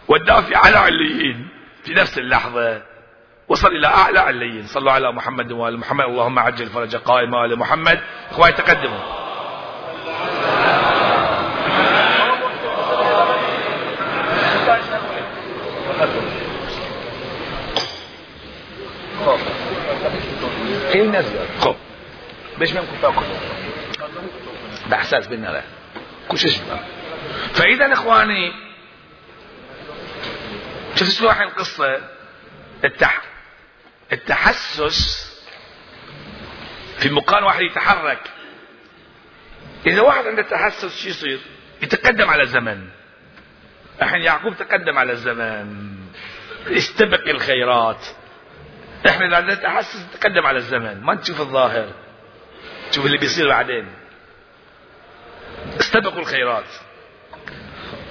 وداه 0.07 0.41
في 0.41 0.55
اعلى 0.55 0.77
عليين 0.77 1.49
في 1.83 1.93
نفس 1.93 2.17
اللحظة. 2.17 2.81
وصل 3.47 3.67
إلى 3.67 3.87
أعلى 3.87 4.19
عليين 4.19 4.65
صلوا 4.67 4.91
على 4.91 5.11
محمد 5.11 5.51
وآل 5.51 5.77
محمد 5.77 6.05
اللهم 6.05 6.39
عجل 6.39 6.65
فرج 6.65 6.95
قائمه 6.95 7.37
وال 7.37 7.59
محمد. 7.59 8.03
إخواني 8.31 8.53
تقدموا. 8.53 9.24
نزل. 21.19 21.47
خب. 21.59 21.75
باش 22.57 22.73
ما 22.73 22.81
نكون 22.81 23.01
تاكل 23.01 23.25
باحساس 24.89 25.27
بالنار 25.27 25.63
كل 26.27 26.37
شيء 26.37 26.61
فإذا 27.53 27.93
إخواني 27.93 28.53
شوف 30.95 31.09
شلون 31.09 31.31
القصة؟ 31.31 31.99
التح... 32.83 33.21
التحسس 34.13 35.25
في 36.97 37.09
مكان 37.09 37.43
واحد 37.43 37.61
يتحرك. 37.61 38.19
إذا 39.87 40.01
واحد 40.01 40.25
عنده 40.27 40.41
تحسس 40.41 41.01
شو 41.01 41.09
يصير؟ 41.09 41.39
يتقدم 41.81 42.29
على 42.29 42.43
الزمن. 42.43 42.87
الحين 44.01 44.21
يعقوب 44.21 44.57
تقدم 44.57 44.97
على 44.97 45.11
الزمن. 45.11 45.95
استبق 46.67 47.27
الخيرات. 47.27 48.05
اذا 49.05 49.35
عندنا 49.35 49.55
تحسس 49.55 50.05
نتقدم 50.09 50.45
على 50.45 50.57
الزمن. 50.57 51.01
ما 51.01 51.13
نشوف 51.13 51.41
الظاهر. 51.41 51.91
تشوف 52.91 53.05
اللي 53.05 53.17
بيصير 53.17 53.47
بعدين. 53.47 53.87
استبقوا 55.79 56.19
الخيرات. 56.19 56.65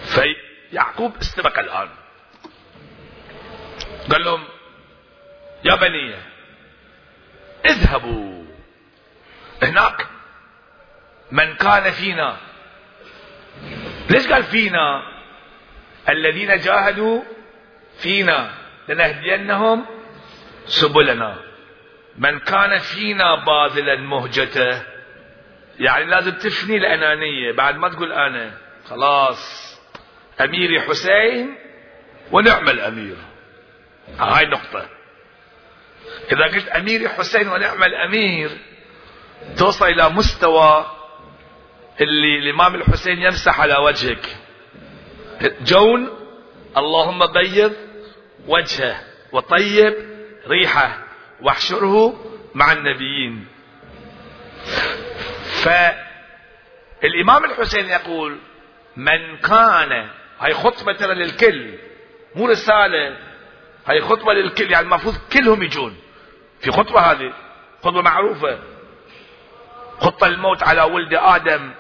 فيعقوب 0.05 1.17
استبق 1.17 1.59
الآن. 1.59 1.89
قال 4.11 4.25
لهم 4.25 4.45
يا 5.65 5.75
بني 5.75 6.15
اذهبوا. 7.67 8.45
هناك 9.63 10.07
من 11.33 11.55
كان 11.55 11.91
فينا. 11.91 12.37
ليش 14.11 14.29
قال 14.29 14.43
فينا؟ 14.43 15.03
الذين 16.09 16.57
جاهدوا 16.57 17.23
فينا. 17.99 18.51
لنهدينهم 18.89 19.94
سبلنا. 20.67 21.37
من 22.19 22.39
كان 22.39 22.79
فينا 22.79 23.45
باذلا 23.45 23.97
مهجته 23.97 24.83
يعني 25.79 26.05
لازم 26.05 26.31
تفني 26.31 26.77
الأنانية. 26.77 27.53
بعد 27.53 27.77
ما 27.77 27.89
تقول 27.89 28.13
أنا 28.13 28.59
خلاص 28.89 29.75
أميري 30.41 30.81
حسين 30.81 31.55
ونعم 32.33 32.69
الأمير. 32.69 33.17
هاي 34.19 34.47
نقطة. 34.47 34.89
إذا 36.33 36.45
قلت 36.45 36.69
أميري 36.69 37.09
حسين 37.09 37.49
ونعم 37.49 37.85
الأمير 37.85 38.51
توصل 39.59 39.87
إلى 39.87 40.09
مستوى 40.09 40.87
اللي 42.01 42.39
الإمام 42.39 42.75
الحسين 42.75 43.23
يمسح 43.23 43.61
على 43.61 43.77
وجهك. 43.77 44.37
جون 45.61 46.11
اللهم 46.77 47.27
بيض 47.27 47.73
وجهه 48.49 49.01
وطيب 49.33 50.14
ريحة 50.49 50.99
واحشره 51.41 52.25
مع 52.55 52.73
النبيين. 52.73 53.47
فالإمام 55.63 57.45
الحسين 57.45 57.89
يقول 57.89 58.39
من 58.97 59.37
كان 59.37 60.09
هاي 60.41 60.55
خطبة 60.55 60.93
ترى 60.93 61.15
للكل 61.15 61.75
مو 62.35 62.47
رسالة 62.47 63.17
هاي 63.87 64.01
خطبة 64.01 64.33
للكل 64.33 64.71
يعني 64.71 64.85
المفروض 64.87 65.15
كلهم 65.33 65.63
يجون. 65.63 65.97
في 66.61 66.71
خطبة 66.71 67.01
هذه 67.01 67.33
خطبة 67.83 68.03
معروفة. 68.03 68.59
خط 69.99 70.25
الموت 70.25 70.63
على 70.63 70.83
ولد 70.83 71.15
آدم 71.15 71.71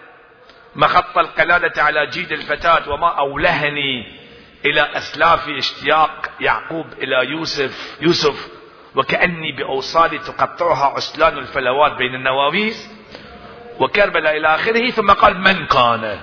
مخط 0.76 1.18
القلادة 1.18 1.82
على 1.82 2.06
جيد 2.06 2.32
الفتاة 2.32 2.90
وما 2.90 3.08
أولهني. 3.18 4.23
إلى 4.64 4.96
أسلاف 4.96 5.48
إشتياق 5.48 6.30
يعقوب 6.40 6.86
إلى 6.92 7.30
يوسف 7.30 7.96
يوسف 8.00 8.48
وكأني 8.94 9.52
بأوصالي 9.52 10.18
تقطعها 10.18 10.84
عسلان 10.96 11.38
الفلوات 11.38 11.92
بين 11.92 12.14
النواويس 12.14 12.90
وكربلاء 13.80 14.36
إلى 14.36 14.54
آخره 14.54 14.90
ثم 14.90 15.10
قال 15.10 15.40
من 15.40 15.66
كان؟ 15.66 16.20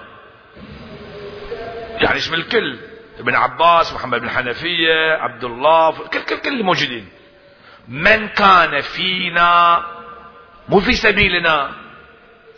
يعني 2.01 2.17
يشمل 2.17 2.39
الكل 2.39 2.79
ابن 3.19 3.35
عباس 3.35 3.93
محمد 3.93 4.21
بن 4.21 4.29
حنفية 4.29 5.11
عبد 5.11 5.43
الله 5.43 5.91
كل 5.91 6.21
كل 6.21 6.37
كل 6.37 6.59
الموجودين. 6.59 7.09
من 7.87 8.27
كان 8.27 8.81
فينا؟ 8.81 9.85
مو 10.69 10.79
في 10.79 10.93
سبيلنا. 10.93 11.71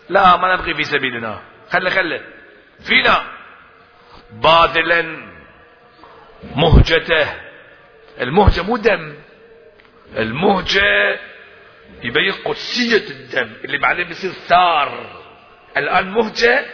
لا 0.09 0.37
ما 0.37 0.53
نبغي 0.55 0.73
في 0.73 0.83
سبيلنا. 0.83 1.39
خلي 1.71 1.89
خلي. 1.89 2.21
فينا. 2.79 3.23
باذلا. 4.31 5.32
مهجته. 6.55 7.27
المهجة 8.21 8.61
مو 8.61 8.77
دم. 8.77 9.15
المهجة 10.17 11.19
يبين 12.03 12.31
قدسية 12.45 13.09
الدم 13.09 13.51
اللي 13.65 13.77
بعدين 13.77 14.07
بيصير 14.07 14.31
ثار 14.31 15.21
الآن 15.77 16.11
مهجة 16.11 16.65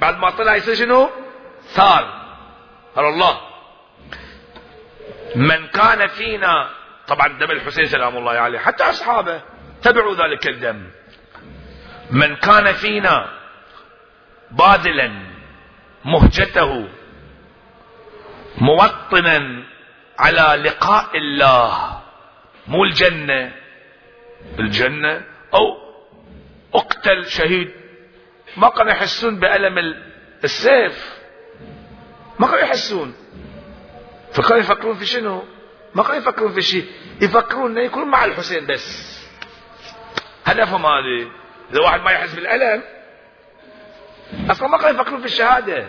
بعد 0.00 0.18
ما 0.18 0.30
طلع 0.30 0.56
يصير 0.56 0.74
شنو؟ 0.74 1.10
ثار 1.62 2.24
هل 2.96 3.04
الله. 3.04 3.40
من 5.36 5.66
كان 5.66 6.06
فينا 6.06 6.70
طبعا 7.08 7.28
دم 7.28 7.50
الحسين 7.50 7.84
سلام 7.84 8.16
الله 8.16 8.32
عليه 8.32 8.58
حتى 8.58 8.84
أصحابه 8.84 9.42
تبعوا 9.82 10.14
ذلك 10.14 10.46
الدم. 10.46 10.90
من 12.10 12.36
كان 12.36 12.72
فينا 12.72 13.28
باذلا 14.50 15.10
مهجته 16.04 16.88
موطنا 18.58 19.64
على 20.18 20.62
لقاء 20.62 21.18
الله. 21.18 22.00
مو 22.66 22.84
الجنة. 22.84 23.52
الجنة 24.58 25.22
أو 25.54 25.78
أقتل 26.74 27.26
شهيد. 27.26 27.70
ما 28.56 28.68
كانوا 28.68 28.92
يحسون 28.92 29.40
بألم 29.40 29.94
السيف. 30.44 31.14
ما 32.38 32.46
كانوا 32.46 32.60
يحسون. 32.60 33.14
فكانوا 34.32 34.58
يفكرون 34.58 34.96
في 34.96 35.06
شنو؟ 35.06 35.44
ما 35.94 36.02
كانوا 36.02 36.16
يفكرون 36.16 36.52
في 36.52 36.62
شيء. 36.62 36.86
يفكرون 37.20 37.70
إنه 37.70 37.80
يكون 37.80 38.08
مع 38.08 38.24
الحسين 38.24 38.66
بس. 38.66 39.18
هدفهم 40.44 40.86
هذه. 40.86 41.30
إذا 41.72 41.80
واحد 41.80 42.00
ما 42.00 42.10
يحس 42.10 42.34
بالألم 42.34 42.82
أصلا 44.50 44.68
ما 44.68 44.78
كانوا 44.78 45.00
يفكرون 45.00 45.20
في 45.20 45.26
الشهادة. 45.26 45.86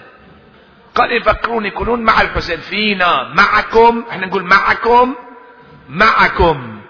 قال 0.96 1.12
يفكرون 1.12 1.66
يكونون 1.66 2.02
مع 2.04 2.22
الحسين 2.22 2.58
فينا 2.58 3.34
معكم 3.34 4.06
إحنا 4.10 4.26
نقول 4.26 4.44
معكم 4.44 5.16
معكم 5.90 6.82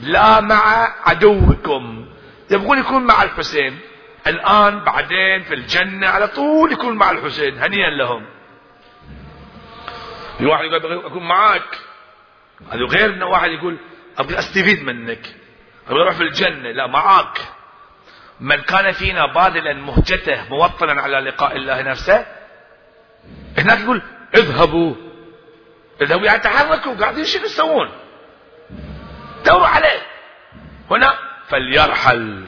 لا 0.00 0.40
مع 0.40 0.94
عدوكم. 1.06 2.06
يبغون 2.50 2.78
يكون 2.78 3.04
مع 3.04 3.22
الحسين. 3.22 3.78
الآن 4.26 4.84
بعدين 4.84 5.42
في 5.42 5.54
الجنة 5.54 6.06
على 6.08 6.28
طول 6.28 6.72
يكون 6.72 6.96
مع 6.96 7.10
الحسين 7.10 7.58
هنيئا 7.58 7.90
لهم. 7.90 8.24
الواحد 10.40 10.64
يقول 10.64 11.04
أكون 11.06 11.28
معك 11.28 11.78
هذا 12.72 12.84
غير 12.84 13.14
أنه 13.14 13.26
واحد 13.26 13.50
يقول 13.50 13.76
أبغى 14.18 14.38
أستفيد 14.38 14.84
منك. 14.84 15.34
أبغى 15.88 16.02
أروح 16.02 16.14
في 16.14 16.22
الجنة. 16.22 16.70
لا 16.70 16.86
معك 16.86 17.40
من 18.40 18.56
كان 18.56 18.92
فينا 18.92 19.26
باذلا 19.26 19.72
مهجته 19.72 20.48
موطنا 20.50 21.02
على 21.02 21.20
لقاء 21.20 21.56
الله 21.56 21.82
نفسه. 21.82 22.39
هناك 23.58 23.80
يقول 23.80 24.02
اذهبوا. 24.34 24.94
اذهبوا 26.02 26.26
يعني 26.26 26.38
تحركوا 26.42 26.94
قاعدين 26.94 27.24
شنو 27.24 27.42
تسوون 27.42 27.90
دوروا 29.46 29.66
عليه. 29.66 30.02
هنا 30.90 31.14
فليرحل 31.48 32.46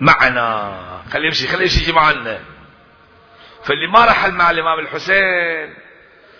معنا. 0.00 0.80
خليه 1.12 1.26
يمشي 1.26 1.46
خليه 1.48 1.62
يمشي 1.62 1.92
معنا 1.92 2.40
فاللي 3.64 3.86
ما 3.86 4.04
رحل 4.04 4.32
مع 4.32 4.50
الإمام 4.50 4.78
الحسين 4.78 5.74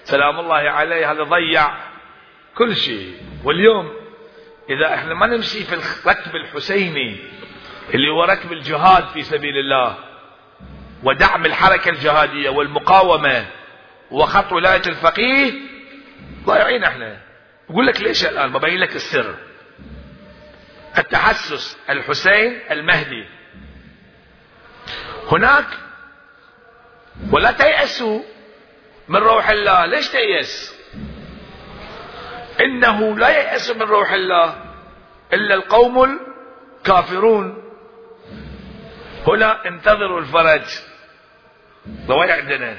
سلام 0.04 0.40
الله 0.40 0.56
عليه 0.56 1.12
هذا 1.12 1.22
ضيع 1.22 1.74
كل 2.54 2.76
شيء. 2.76 3.20
واليوم 3.44 3.92
إذا 4.70 4.94
إحنا 4.94 5.14
ما 5.14 5.26
نمشي 5.26 5.64
في 5.64 5.74
الركب 5.74 6.36
الحسيني 6.36 7.16
اللي 7.94 8.10
هو 8.10 8.24
ركب 8.24 8.52
الجهاد 8.52 9.04
في 9.04 9.22
سبيل 9.22 9.56
الله 9.58 9.96
ودعم 11.04 11.46
الحركة 11.46 11.88
الجهادية 11.88 12.50
والمقاومة 12.50 13.46
وخط 14.10 14.52
ولاية 14.52 14.82
الفقيه 14.86 15.52
ضايعين 16.44 16.84
إحنا. 16.84 17.18
بقول 17.68 17.86
لك 17.86 18.00
ليش 18.00 18.24
الآن؟ 18.24 18.52
ببين 18.52 18.78
لك 18.78 18.96
السر. 18.96 19.34
التحسس 20.98 21.78
الحسين 21.90 22.60
المهدي. 22.70 23.24
هناك 25.32 25.66
ولا 27.30 27.52
تيأسوا 27.52 28.20
من 29.08 29.16
روح 29.16 29.50
الله. 29.50 29.86
ليش 29.86 30.08
تيأس؟ 30.08 30.74
إنه 32.60 33.18
لا 33.18 33.28
ييأس 33.28 33.70
من 33.70 33.82
روح 33.82 34.12
الله 34.12 34.56
إلا 35.32 35.54
القوم 35.54 36.20
الكافرون. 36.78 37.64
هنا 39.28 39.66
انتظروا 39.68 40.20
الفرج. 40.20 40.93
رواية 42.08 42.32
عندنا 42.32 42.78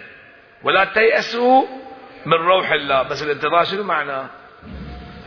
ولا 0.63 0.85
تيأسوا 0.85 1.65
من 2.25 2.33
روح 2.33 2.71
الله. 2.71 3.03
بس 3.03 3.23
الانتظار 3.23 3.63
شنو 3.63 3.83
معناه 3.83 4.29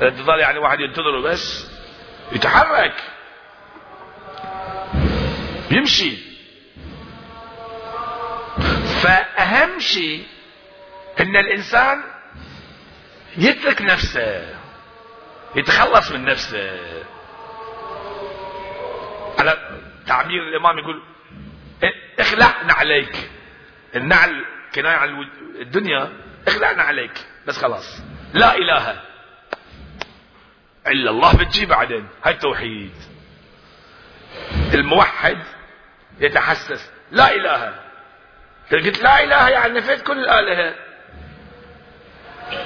الانتظار 0.00 0.38
يعني 0.38 0.58
واحد 0.58 0.80
ينتظره 0.80 1.20
بس 1.20 1.70
يتحرك. 2.32 2.94
يمشي. 5.70 6.16
فأهم 9.02 9.78
شيء 9.80 10.26
إن 11.20 11.36
الإنسان 11.36 12.02
يترك 13.36 13.82
نفسه 13.82 14.54
يتخلص 15.56 16.12
من 16.12 16.24
نفسه. 16.24 16.78
على 19.38 19.78
تعبير 20.06 20.42
الإمام 20.42 20.78
يقول 20.78 21.02
اخلع 22.18 22.62
نعليك 22.62 23.30
النعل 23.98 24.44
كناية 24.74 24.96
عن 24.96 25.28
الدنيا 25.60 26.12
اخلع 26.48 26.72
نعليك 26.72 27.26
بس 27.46 27.58
خلاص. 27.58 28.02
لا 28.32 28.54
إله 28.54 29.00
إلا 30.86 31.10
الله 31.10 31.36
بتجي 31.36 31.66
بعدين. 31.66 32.08
هاي 32.24 32.32
التوحيد. 32.32 32.92
الموحد 34.74 35.38
يتحسس. 36.20 36.90
لا 37.10 37.34
إله. 37.34 37.74
قلت 38.72 39.02
لا 39.02 39.24
إله 39.24 39.48
يعني 39.48 39.78
نفيت 39.78 40.02
كل 40.02 40.18
الآلهة. 40.18 40.74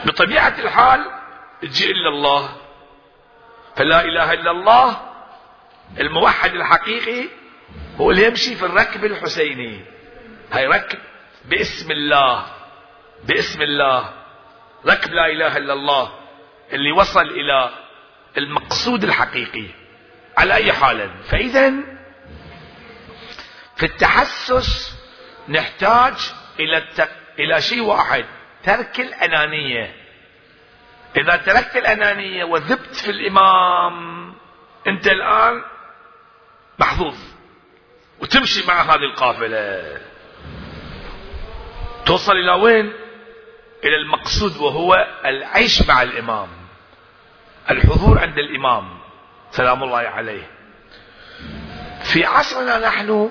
بطبيعة 0.05 0.55
الحال 0.59 1.11
تجي 1.63 1.91
إلا 1.91 2.09
الله. 2.09 2.57
فلا 3.77 4.05
إله 4.05 4.33
إلا 4.33 4.51
الله. 4.51 5.13
الموحد 6.01 6.55
الحقيقي 6.55 7.29
هو 8.01 8.11
اللي 8.11 8.27
يمشي 8.27 8.55
في 8.57 8.67
الركب 8.67 9.05
الحسيني. 9.05 9.85
هاي 10.53 10.67
ركب 10.67 10.99
باسم 11.45 11.91
الله 11.91 12.47
باسم 13.25 13.63
الله. 13.63 14.13
ركب 14.87 15.13
لا 15.13 15.27
إله 15.27 15.57
إلا 15.57 15.73
الله 15.73 16.13
اللي 16.73 16.93
وصل 16.93 17.27
إلى 17.27 17.71
المقصود 18.39 19.05
الحقيقي. 19.05 19.67
على 20.39 20.55
أي 20.55 20.73
حال 20.73 21.11
فاذا 21.25 21.73
في 23.77 23.87
التحسس 23.87 24.99
نحتاج 25.49 26.33
إلى 26.61 26.77
التق... 26.77 27.11
إلى 27.39 27.61
شيء 27.61 27.81
واحد 27.81 28.25
ترك 28.63 29.01
الأنانية. 29.01 29.97
إذا 31.17 31.37
تركت 31.37 31.77
الأنانية 31.77 32.45
وذبت 32.45 32.95
في 32.95 33.11
الإمام 33.11 34.35
أنت 34.87 35.07
الآن 35.07 35.63
محظوظ 36.79 37.17
وتمشي 38.21 38.67
مع 38.67 38.83
هذه 38.83 39.05
القافلة. 39.13 40.12
توصل 42.07 42.33
إلى 42.33 42.53
وين؟ 42.53 42.93
إلى 43.85 43.97
المقصود 43.97 44.57
وهو 44.57 45.07
العيش 45.25 45.89
مع 45.89 46.03
الإمام. 46.03 46.49
الحضور 47.71 48.19
عند 48.19 48.39
الإمام 48.39 48.99
سلام 49.51 49.83
الله 49.83 49.99
عليه. 49.99 50.51
في 52.05 52.25
عصرنا 52.25 52.79
نحن 52.79 53.31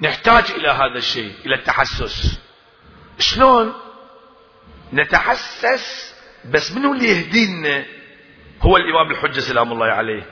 نحتاج 0.00 0.50
إلى 0.50 0.68
هذا 0.68 0.98
الشيء 0.98 1.34
إلى 1.46 1.54
التحسس. 1.54 2.40
شلون؟ 3.18 3.72
نتحسس 4.92 6.14
بس 6.50 6.72
منو 6.72 6.92
اللي 6.92 7.08
يهدينا؟ 7.08 7.84
هو 8.60 8.76
الإمام 8.76 9.10
الحجة 9.10 9.40
سلام 9.40 9.72
الله 9.72 9.86
عليه. 9.86 10.26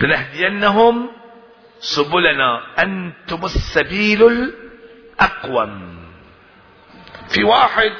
لنهدينهم 0.00 1.10
سبلنا. 1.80 2.82
أنتم 2.82 3.44
السبيل 3.44 4.54
الاقوم 5.20 5.96
في 7.28 7.44
واحد 7.44 7.92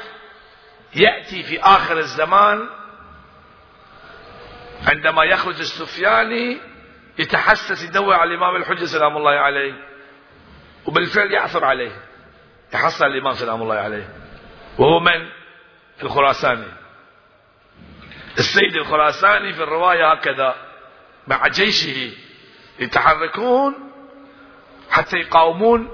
يأتي 0.95 1.43
في 1.43 1.61
آخر 1.61 1.97
الزمان 1.97 2.69
عندما 4.87 5.23
يخرج 5.23 5.59
السفياني 5.59 6.57
يتحسس 7.19 7.83
يدور 7.83 8.13
على 8.13 8.33
الإمام 8.33 8.55
الحجة 8.55 8.85
سلام 8.85 9.17
الله 9.17 9.31
عليه. 9.31 9.73
وبالفعل 10.85 11.31
يعثر 11.31 11.65
عليه. 11.65 11.91
يحصل 12.73 13.05
الإمام 13.05 13.33
سلام 13.33 13.61
الله 13.61 13.75
عليه. 13.75 14.09
وهو 14.77 14.99
من؟ 14.99 15.29
الخراساني. 16.03 16.67
السيد 18.37 18.75
الخراساني 18.75 19.53
في 19.53 19.63
الرواية 19.63 20.11
هكذا 20.11 20.55
مع 21.27 21.47
جيشه. 21.47 22.11
يتحركون 22.79 23.75
حتى 24.89 25.17
يقاومون 25.17 25.89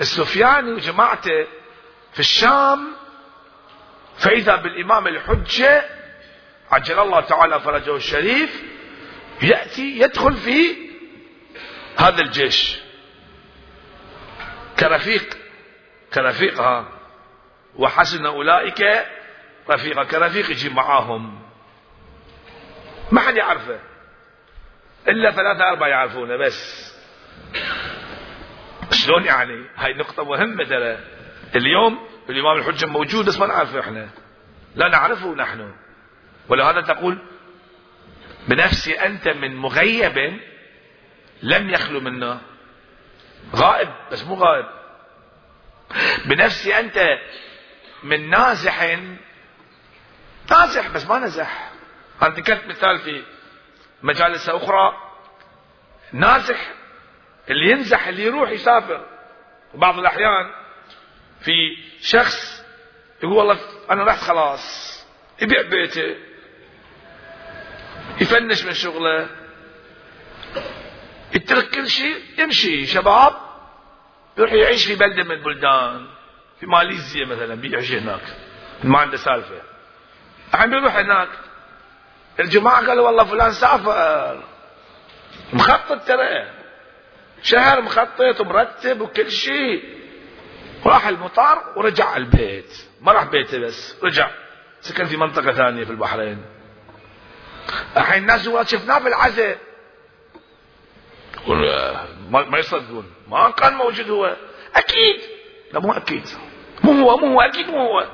السفياني 0.00 0.72
وجماعته 0.72 1.46
في 2.12 2.20
الشام 2.20 2.92
فإذا 4.18 4.56
بالإمام 4.56 5.06
الحجة 5.06 5.84
عجل 6.70 6.98
الله 6.98 7.20
تعالى 7.20 7.60
فرجه 7.60 7.96
الشريف 7.96 8.62
يأتي 9.42 10.00
يدخل 10.00 10.36
في 10.36 10.76
هذا 11.98 12.22
الجيش. 12.22 12.78
كرفيق 14.80 15.36
كرفيقها 16.14 16.88
وحسن 17.76 18.26
أولئك 18.26 19.06
رفيقا 19.70 20.04
كرفيق 20.04 20.50
يجي 20.50 20.68
معاهم. 20.68 21.42
ما 23.12 23.20
حد 23.20 23.36
يعرفه. 23.36 23.80
إلا 25.08 25.30
ثلاثة 25.30 25.68
أربعة 25.68 25.88
يعرفونه 25.88 26.36
بس. 26.36 26.92
شلون 28.90 29.24
يعني؟ 29.24 29.64
هاي 29.76 29.94
نقطة 29.94 30.24
مهمة 30.24 30.64
ترى. 30.64 30.98
اليوم 31.56 32.08
الإمام 32.30 32.58
الحجة 32.58 32.86
موجود 32.86 33.26
بس 33.26 33.38
ما 33.38 33.46
نعرفه 33.46 33.80
إحنا. 33.80 34.08
لا 34.74 34.88
نعرفه 34.88 35.34
نحن. 35.34 35.74
ولهذا 36.48 36.80
تقول 36.80 37.18
بنفسي 38.48 38.92
أنت 38.92 39.28
من 39.28 39.56
مغيب 39.56 40.40
لم 41.42 41.70
يخلو 41.70 42.00
منا. 42.00 42.40
غائب 43.54 43.88
بس 44.12 44.24
مو 44.24 44.34
غائب. 44.34 44.66
بنفسي 46.24 46.78
أنت 46.78 47.18
من 48.02 48.30
نازح 48.30 48.98
نازح 50.50 50.88
بس 50.88 51.06
ما 51.06 51.18
نزح. 51.18 51.70
أنا 52.22 52.34
ذكرت 52.34 52.66
مثال 52.66 52.98
في 52.98 53.22
مجالس 54.02 54.48
أخرى. 54.48 54.96
نازح 56.12 56.75
اللي 57.50 57.70
ينزح 57.70 58.08
اللي 58.08 58.22
يروح 58.22 58.50
يسافر. 58.50 59.06
وبعض 59.74 59.98
الأحيان 59.98 60.50
في 61.40 61.52
شخص 62.00 62.64
يقول 63.22 63.32
والله 63.36 63.58
أنا 63.90 64.04
رحت 64.04 64.20
خلاص 64.20 64.96
يبيع 65.42 65.62
بيته 65.62 66.16
يفنش 68.20 68.64
من 68.64 68.72
شغله 68.72 69.28
يترك 71.34 71.70
كل 71.70 71.88
شيء 71.88 72.22
يمشي. 72.38 72.86
شباب 72.86 73.32
يروح 74.38 74.52
يعيش 74.52 74.86
في 74.86 74.94
بلدة 74.94 75.22
من 75.22 75.30
البلدان 75.30 76.06
في 76.60 76.66
ماليزيا 76.66 77.26
مثلا 77.26 77.54
بيعيش 77.54 77.92
هناك. 77.92 78.22
ما 78.84 78.98
عنده 78.98 79.16
سالفة. 79.16 79.62
الحين 80.54 80.70
بيروح 80.70 80.96
هناك. 80.96 81.28
الجماعة 82.40 82.86
قالوا 82.86 83.06
والله 83.06 83.24
فلان 83.24 83.52
سافر. 83.52 84.42
مخطط 85.52 86.08
ترى. 86.08 86.55
شهر 87.42 87.80
مخطط 87.80 88.40
ومرتب 88.40 89.00
وكل 89.00 89.30
شيء. 89.30 89.96
راح 90.86 91.06
المطار 91.06 91.72
ورجع 91.76 92.16
البيت. 92.16 92.86
ما 93.00 93.12
راح 93.12 93.24
بيته 93.24 93.58
بس 93.58 93.96
رجع. 94.02 94.30
سكن 94.80 95.04
في 95.06 95.16
منطقة 95.16 95.52
ثانية 95.52 95.84
في 95.84 95.90
البحرين. 95.90 96.44
الحين 97.96 98.22
الناس 98.22 98.48
شفناه 98.70 98.98
في 98.98 99.08
العزاء 99.08 99.58
ما 102.28 102.58
يصدقون. 102.58 103.12
ما 103.28 103.50
كان 103.50 103.74
موجود 103.74 104.10
هو. 104.10 104.36
أكيد. 104.76 105.20
لا 105.72 105.80
مو 105.80 105.92
أكيد. 105.92 106.28
مو 106.84 106.92
هو 106.92 107.16
مو 107.16 107.26
هو. 107.26 107.40
أكيد 107.40 107.70
مو 107.70 107.78
هو. 107.78 108.08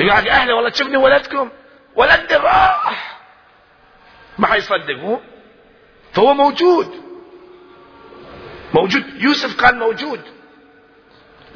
يعني 0.00 0.30
اهله 0.30 0.54
والله 0.54 0.70
تشوفني 0.70 0.96
ولدكم. 0.96 1.50
ولد 1.94 2.32
راح. 2.32 3.20
ما 4.38 4.46
حيصدق 4.46 4.96
مو. 4.96 5.20
فهو 6.12 6.34
موجود. 6.34 7.05
موجود. 8.74 9.22
يوسف 9.22 9.60
كان 9.60 9.78
موجود. 9.78 10.20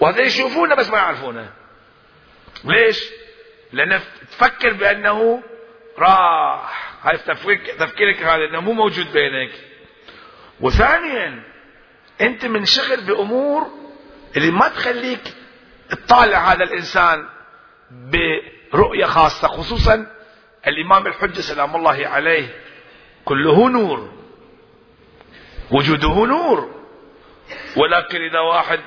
وهذا 0.00 0.20
يشوفونه 0.20 0.74
بس 0.74 0.90
ما 0.90 0.98
يعرفونه. 0.98 1.50
ليش؟ 2.64 3.04
لأنه 3.72 4.00
تفكر 4.30 4.72
بأنه 4.72 5.42
راح. 5.98 6.94
هاي 7.02 7.18
تفكيرك, 7.18 7.66
تفكيرك 7.78 8.22
هذا 8.22 8.44
أنه 8.44 8.60
مو 8.60 8.72
موجود 8.72 9.12
بينك. 9.12 9.50
وثانيا 10.60 11.42
أنت 12.20 12.46
منشغل 12.46 13.00
بأمور 13.00 13.66
اللي 14.36 14.50
ما 14.50 14.68
تخليك 14.68 15.34
تطالع 15.90 16.52
هذا 16.52 16.64
الإنسان 16.64 17.28
برؤية 17.90 19.04
خاصة 19.04 19.48
خصوصا 19.48 20.06
الإمام 20.66 21.06
الحجة 21.06 21.40
سلام 21.40 21.76
الله 21.76 22.06
عليه 22.06 22.48
كله 23.24 23.68
نور. 23.68 24.12
وجوده 25.70 26.26
نور. 26.26 26.79
ولكن 27.76 28.22
إذا 28.22 28.40
واحد 28.40 28.80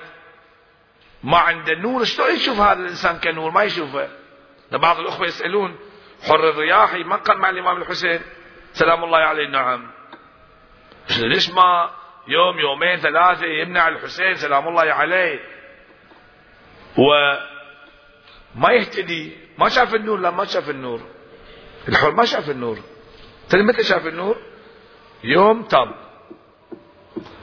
ما 1.24 1.38
عنده 1.38 1.74
نور 1.76 2.04
شلون 2.04 2.36
يشوف 2.36 2.60
هذا 2.60 2.80
الإنسان 2.80 3.20
كنور؟ 3.20 3.52
ما 3.52 3.64
يشوفه. 3.64 4.10
بعض 4.72 5.00
الأخوة 5.00 5.28
يسألون 5.28 5.80
حر 6.28 6.50
الرياحي 6.50 7.04
ما 7.04 7.18
كان 7.18 7.38
مع 7.38 7.50
الإمام 7.50 7.82
الحسين؟ 7.82 8.22
سلام 8.74 9.04
الله 9.04 9.18
عليه 9.18 9.48
نعم. 9.48 9.92
ليش 11.20 11.50
ما 11.50 11.92
يوم 12.28 12.60
يومين 12.60 12.98
ثلاثة 12.98 13.46
يمنع 13.46 13.88
الحسين؟ 13.88 14.36
سلام 14.36 14.68
الله 14.68 14.94
عليه. 14.94 15.40
وما 16.98 18.72
يهتدي 18.72 19.38
ما 19.58 19.70
شاف 19.70 19.96
النور؟ 19.96 20.20
لا 20.20 20.32
ما 20.32 20.46
شاف 20.46 20.70
النور. 20.70 21.02
الحر 21.88 22.12
ما 22.12 22.26
شاف 22.26 22.50
النور. 22.50 22.78
تدري 23.50 23.64
متى 23.64 23.84
شاف 23.84 24.08
النور؟ 24.08 24.38
يوم 25.24 25.64
تاب. 25.64 25.96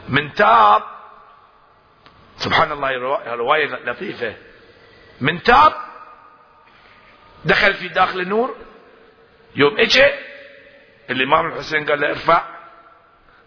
من 0.08 0.32
تاب 0.32 0.82
سبحان 2.40 2.72
الله 2.72 2.90
رواية 3.34 3.66
لطيفة. 3.66 4.34
من 5.20 5.42
تاب 5.42 5.72
دخل 7.44 7.74
في 7.74 7.88
داخل 7.88 8.20
النور 8.20 8.56
يوم 9.56 9.78
اجى 9.78 10.06
الإمام 11.10 11.46
الحسين 11.46 11.84
قال 11.84 12.00
له 12.00 12.08
ارفع 12.08 12.42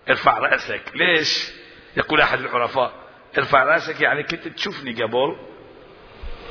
ارفع 0.09 0.37
رأسك. 0.37 0.81
ليش؟ 0.95 1.51
يقول 1.97 2.21
أحد 2.21 2.39
العرفاء 2.39 2.93
ارفع 3.37 3.63
رأسك 3.63 4.01
يعني 4.01 4.23
كنت 4.23 4.47
تشوفني 4.47 5.03
قبل. 5.03 5.37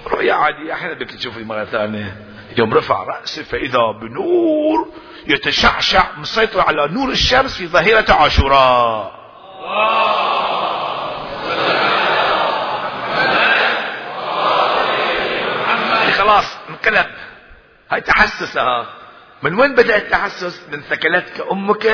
رؤيا 0.06 0.34
عادية 0.34 0.72
أحيانا 0.72 0.94
بدك 0.94 1.10
تشوفني 1.10 1.44
مرة 1.44 1.64
ثانية. 1.64 2.16
يوم 2.58 2.74
رفع 2.74 3.02
رأسه 3.02 3.42
فإذا 3.42 3.92
بنور 4.00 4.92
يتشعشع 5.26 6.18
مسيطر 6.18 6.60
على 6.60 6.88
نور 6.88 7.10
الشمس 7.10 7.58
في 7.58 7.66
ظهيرة 7.66 8.12
عاشوراء. 8.12 9.22
خلاص 16.22 16.58
انقلب 16.68 17.06
هاي 17.90 18.00
تحسسها. 18.00 18.94
من 19.42 19.60
وين 19.60 19.74
بدأ 19.74 19.96
التحسس؟ 19.96 20.68
من 20.68 20.80
ثكلتك 20.82 21.40
أمك 21.52 21.84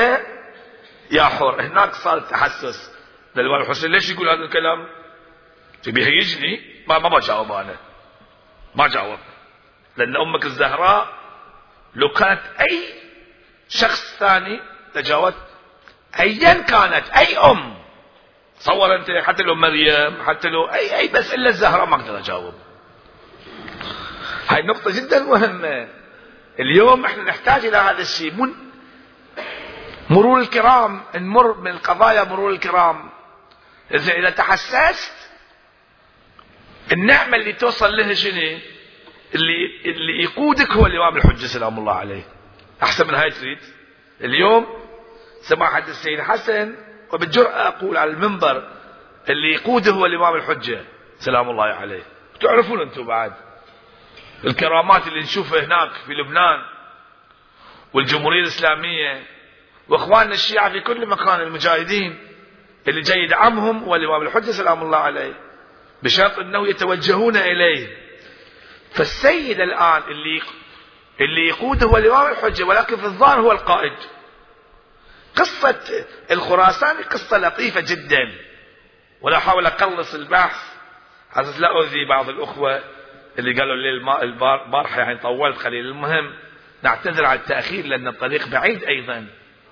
يا 1.11 1.23
حر 1.23 1.61
هناك 1.61 1.93
صار 1.93 2.17
التحسس. 2.17 2.91
للوالد 3.35 3.63
الحسين 3.63 3.91
ليش 3.91 4.09
يقول 4.09 4.29
هذا 4.29 4.43
الكلام؟ 4.43 4.87
تبي 5.83 6.01
يهيجني 6.01 6.83
ما 6.87 6.99
ما 6.99 7.09
بجاوب 7.09 7.51
أنا. 7.51 7.75
ما 8.75 8.87
جاوب. 8.87 9.19
لأن 9.97 10.15
أمك 10.15 10.45
الزهراء 10.45 11.07
لو 11.95 12.09
كانت 12.09 12.41
أي 12.61 12.83
شخص 13.69 14.17
ثاني 14.19 14.59
تجاوزت 14.93 15.37
أيا 16.19 16.53
كانت 16.53 17.09
أي 17.09 17.37
أم. 17.37 17.73
تصور 18.59 18.95
أنت 18.95 19.11
حتى 19.11 19.43
لو 19.43 19.55
مريم 19.55 20.23
حتى 20.23 20.47
لو 20.47 20.65
أي 20.65 20.97
أي 20.99 21.07
بس 21.07 21.33
إلا 21.33 21.49
الزهراء 21.49 21.85
ما 21.85 21.95
أقدر 21.95 22.17
أجاوب 22.17 22.53
هاي 24.49 24.61
نقطة 24.61 24.91
جدا 24.91 25.23
مهمة 25.23 25.87
اليوم 26.59 27.05
إحنا 27.05 27.23
نحتاج 27.23 27.65
إلى 27.65 27.77
هذا 27.77 28.01
الشيء. 28.01 28.33
من 28.33 28.53
مرور 30.09 30.39
الكرام 30.39 31.01
نمر 31.15 31.57
من 31.57 31.71
القضايا 31.71 32.23
مرور 32.23 32.51
الكرام. 32.51 33.09
إذا 33.93 34.13
إذا 34.13 34.29
تحسست 34.29 35.29
النعمة 36.91 37.37
اللي 37.37 37.53
توصل 37.53 37.91
لها 37.91 38.13
شنو؟ 38.13 38.59
اللي 39.35 39.81
اللي 39.85 40.23
يقودك 40.23 40.71
هو 40.71 40.85
الإمام 40.85 41.17
الحجة 41.17 41.45
سلام 41.45 41.79
الله 41.79 41.93
عليه. 41.93 42.23
أحسن 42.83 43.07
من 43.07 43.13
هاي 43.15 43.29
تريد؟ 43.31 43.59
اليوم 44.21 44.67
سماحة 45.41 45.83
السيد 45.87 46.21
حسن 46.21 46.75
وبالجرأة 47.13 47.67
أقول 47.67 47.97
على 47.97 48.11
المنبر 48.11 48.67
اللي 49.29 49.53
يقوده 49.53 49.91
هو 49.91 50.05
الإمام 50.05 50.35
الحجة 50.35 50.81
سلام 51.19 51.49
الله 51.49 51.63
عليه. 51.63 52.03
تعرفون 52.41 52.81
أنتم 52.81 53.05
بعد؟ 53.05 53.33
الكرامات 54.45 55.07
اللي 55.07 55.19
نشوفها 55.19 55.65
هناك 55.65 55.91
في 56.05 56.13
لبنان 56.13 56.61
والجمهورية 57.93 58.41
الإسلامية 58.41 59.23
وإخواننا 59.87 60.33
الشيعة 60.33 60.71
في 60.71 60.79
كل 60.79 61.07
مكان 61.07 61.41
المجاهدين 61.41 62.27
اللي 62.87 63.01
جاي 63.01 63.19
يدعمهم 63.19 63.83
هو 63.83 63.95
الحجة 63.95 64.51
سلام 64.51 64.81
الله 64.81 64.97
عليه 64.97 65.33
بشرط 66.03 66.39
أنه 66.39 66.67
يتوجهون 66.67 67.37
إليه. 67.37 67.97
فالسيد 68.93 69.59
الآن 69.61 70.03
اللي 70.03 70.41
اللي 71.21 71.47
يقوده 71.47 71.87
هو 71.87 71.97
الإمام 71.97 72.31
الحجة 72.31 72.63
ولكن 72.63 72.97
في 72.97 73.05
الظاهر 73.05 73.39
هو 73.39 73.51
القائد. 73.51 73.93
قصة 75.35 75.79
الخراساني 76.31 77.03
قصة 77.03 77.37
لطيفة 77.37 77.79
جدا. 77.81 78.35
ولا 79.21 79.37
أحاول 79.37 79.65
أقلص 79.65 80.13
البحث. 80.13 80.73
حتى 81.31 81.59
لا 81.59 81.67
أؤذي 81.67 82.05
بعض 82.09 82.29
الأخوة. 82.29 82.83
اللي 83.39 83.59
قالوا 83.59 83.75
لي 83.75 83.89
البارحة 84.23 84.99
يعني 84.99 85.17
طولت 85.17 85.65
قليل 85.65 85.85
المهم 85.85 86.33
نعتذر 86.83 87.25
على 87.25 87.39
التأخير 87.39 87.85
لأن 87.85 88.07
الطريق 88.07 88.47
بعيد 88.47 88.83
أيضا. 88.83 89.27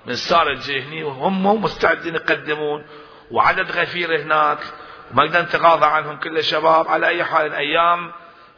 من 0.06 0.14
سار 0.14 0.52
الجهني 0.52 1.04
وهم 1.04 1.62
مستعدين 1.62 2.16
يقدمون. 2.16 2.86
وعدد 3.32 3.72
غفير 3.72 4.22
هناك. 4.22 4.60
وما 5.12 5.24
نقدر 5.24 5.42
نتغاضى 5.42 5.86
عنهم 5.86 6.18
كل 6.18 6.38
الشباب. 6.38 6.88
على 6.88 7.08
أي 7.08 7.24
حال 7.24 7.54
أيام 7.54 8.12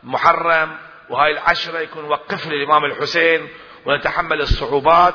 محرم. 0.03 0.77
وهاي 1.09 1.31
العشرة 1.31 1.79
يكون 1.79 2.03
وقف 2.05 2.47
للإمام 2.47 2.85
الحسين. 2.85 3.47
ونتحمل 3.85 4.41
الصعوبات. 4.41 5.13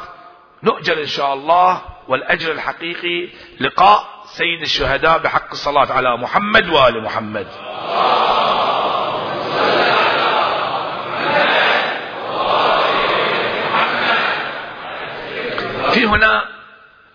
نؤجر 0.63 0.99
إن 0.99 1.07
شاء 1.07 1.35
الله. 1.35 1.83
والأجر 2.09 2.53
الحقيقي 2.53 3.29
لقاء 3.61 4.25
سيد 4.25 4.61
الشهداء 4.63 5.19
بحق 5.19 5.51
الصلاة 5.51 5.93
على 5.93 6.17
محمد 6.17 6.69
وآل 6.69 7.03
محمد. 7.03 7.47
في 15.95 16.07
هنا 16.07 16.49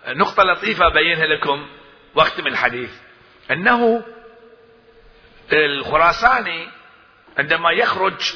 نقطة 0.08 0.42
لطيفة 0.42 0.86
أبينها 0.86 1.26
لكم 1.26 1.66
من 2.40 2.46
الحديث. 2.46 2.90
أنه 3.50 4.02
الخراساني 5.52 6.68
عندما 7.38 7.70
يخرج 7.70 8.34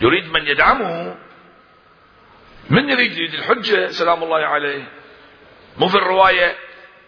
يريد 0.00 0.32
من 0.32 0.46
يدعمه 0.46 1.16
من 2.70 2.88
يريد 2.88 3.12
يريد 3.12 3.34
الحجة؟ 3.34 3.90
سلام 3.90 4.22
الله 4.22 4.46
عليه. 4.46 4.84
مو 5.76 5.88
في 5.88 5.94
الرواية 5.94 6.56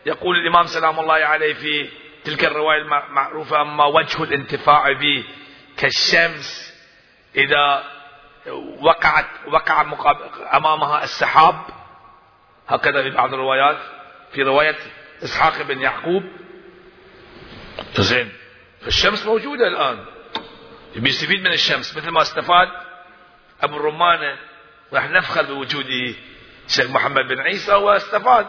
يقول 0.07 0.37
الإمام 0.37 0.66
سلام 0.66 1.01
الله 1.01 1.14
عليه 1.14 1.55
في 1.55 1.89
تلك 2.24 2.45
الرواية 2.45 2.78
المعروفة 2.83 3.62
أما 3.62 3.85
وجه 3.85 4.22
الانتفاع 4.22 4.93
به 4.93 5.24
كالشمس 5.76 6.74
إذا 7.37 7.85
وقعت 8.81 9.26
وقع 9.47 9.81
أمامها 10.57 11.05
السحاب. 11.05 11.80
هكذا 12.71 13.03
في 13.03 13.11
بعض 13.11 13.35
الروايات 13.35 13.79
في 14.33 14.43
رواية 14.43 14.77
إسحاق 15.25 15.62
بن 15.62 15.81
يعقوب. 15.81 16.23
زين 17.99 18.33
الشمس 18.87 19.27
موجودة 19.27 19.68
الآن. 19.68 20.05
بيستفيد 20.97 21.41
من 21.41 21.53
الشمس 21.53 21.97
مثل 21.97 22.09
ما 22.09 22.23
استفاد 22.23 22.68
أبو 23.62 23.77
الرمانة 23.77 24.39
راح 24.93 25.11
نفخر 25.11 25.43
بوجوده 25.43 26.14
الشيخ 26.66 26.91
محمد 26.91 27.29
بن 27.29 27.41
عيسى 27.41 27.75
واستفاد. 27.75 28.47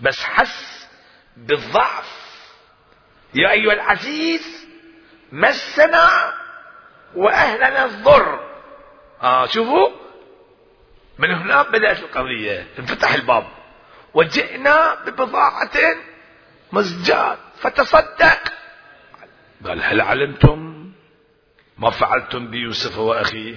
بس 0.00 0.24
حس 0.24 0.88
بالضعف. 1.36 2.20
يا 3.34 3.50
أيها 3.50 3.72
العزيز 3.72 4.68
مسنا 5.32 6.34
وأهلنا 7.14 7.84
الضر. 7.84 8.50
آه 9.22 9.46
شوفوا 9.46 9.88
من 11.20 11.30
هنا 11.30 11.62
بدأت 11.62 11.98
القضية. 11.98 12.66
انفتح 12.78 13.14
الباب. 13.14 13.46
وجئنا 14.14 15.04
ببضاعة 15.04 15.96
مزجات 16.72 17.38
فتصدق. 17.60 18.52
قال 19.66 19.82
هل 19.82 20.00
علمتم 20.00 20.90
ما 21.78 21.90
فعلتم 21.90 22.50
بيوسف 22.50 22.98
وأخيه؟ 22.98 23.56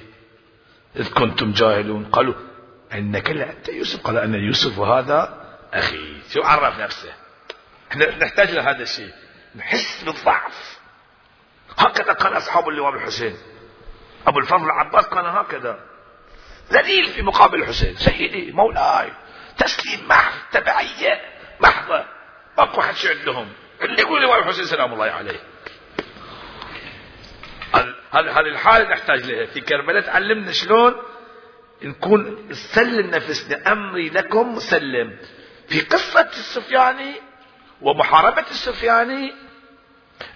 إذ 0.96 1.14
كنتم 1.14 1.52
جاهلون. 1.52 2.06
قالوا 2.06 2.34
إنك 2.94 3.30
لأنت 3.30 3.70
يوسف. 3.70 4.02
قال 4.08 4.18
أنا 4.18 4.38
يوسف 4.38 4.80
وهذا 4.80 5.46
أخي. 5.74 6.22
شو 6.30 6.42
عرف 6.42 6.80
نفسه؟ 6.80 7.14
إحنا 7.92 8.18
نحتاج 8.18 8.52
لهذا 8.52 8.84
الشيء. 8.84 9.14
نحس 9.56 10.04
بالضعف. 10.04 10.80
هكذا 11.78 12.14
كان 12.14 12.34
أصحاب 12.34 12.70
الإمام 12.70 12.96
الحسين. 12.96 13.38
أبو 14.28 14.40
الفضل 14.40 14.66
العباس 14.66 15.08
كان 15.08 15.26
هكذا. 15.26 15.93
ذليل 16.72 17.06
في 17.06 17.22
مقابل 17.22 17.62
الحسين 17.62 17.96
سيدي 17.96 18.52
مولاي 18.52 19.14
تسليم 19.58 20.08
محض 20.08 20.34
تبعية 20.52 21.22
محضة 21.60 22.06
ماكو 22.58 22.82
حد 22.82 22.96
عندهم؟ 23.06 23.50
اللي 23.82 24.02
يقول 24.02 24.24
الإمام 24.24 24.40
الحسين 24.40 24.66
سلام 24.66 24.94
الله 24.94 25.06
عليه. 25.06 25.40
هذه 28.12 28.40
الحالة 28.40 28.90
نحتاج 28.90 29.24
لها 29.26 29.46
في 29.46 29.62
كربلاء 29.62 30.02
تعلمنا 30.02 30.52
شلون 30.52 30.96
نكون 31.82 32.48
نسلم 32.50 33.10
نفسنا 33.10 33.72
أمري 33.72 34.10
لكم 34.10 34.56
مسلم. 34.56 35.18
في 35.68 35.82
قصة 35.82 36.30
السفياني 36.30 37.14
ومحاربة 37.82 38.46
السفياني 38.52 39.34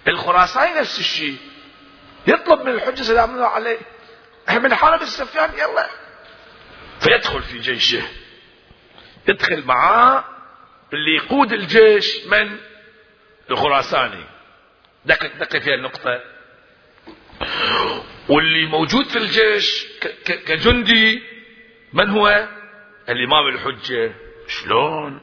الخراساني 0.08 0.80
نفس 0.80 0.98
الشيء. 0.98 1.36
يطلب 2.26 2.60
من 2.62 2.72
الحجة 2.72 3.02
سلام 3.02 3.34
الله 3.34 3.46
عليه. 3.46 3.78
إحنا 4.48 4.58
بنحارب 4.58 5.02
السفيان 5.02 5.50
يلا. 5.54 5.88
فيدخل 7.00 7.42
في 7.42 7.58
جيشه. 7.58 8.02
يدخل 9.28 9.64
معاه 9.64 10.24
اللي 10.92 11.14
يقود 11.14 11.52
الجيش 11.52 12.26
من؟ 12.26 12.56
الخراساني 13.50 14.24
دقق 15.04 15.36
دقق 15.36 15.58
في 15.58 15.74
النقطة 15.74 16.20
واللي 18.28 18.66
موجود 18.66 19.04
في 19.04 19.18
الجيش 19.18 19.86
كجندي 20.24 21.22
من 21.92 22.10
هو؟ 22.10 22.48
الإمام 23.08 23.46
الحجة. 23.48 24.14
شلون؟ 24.48 25.20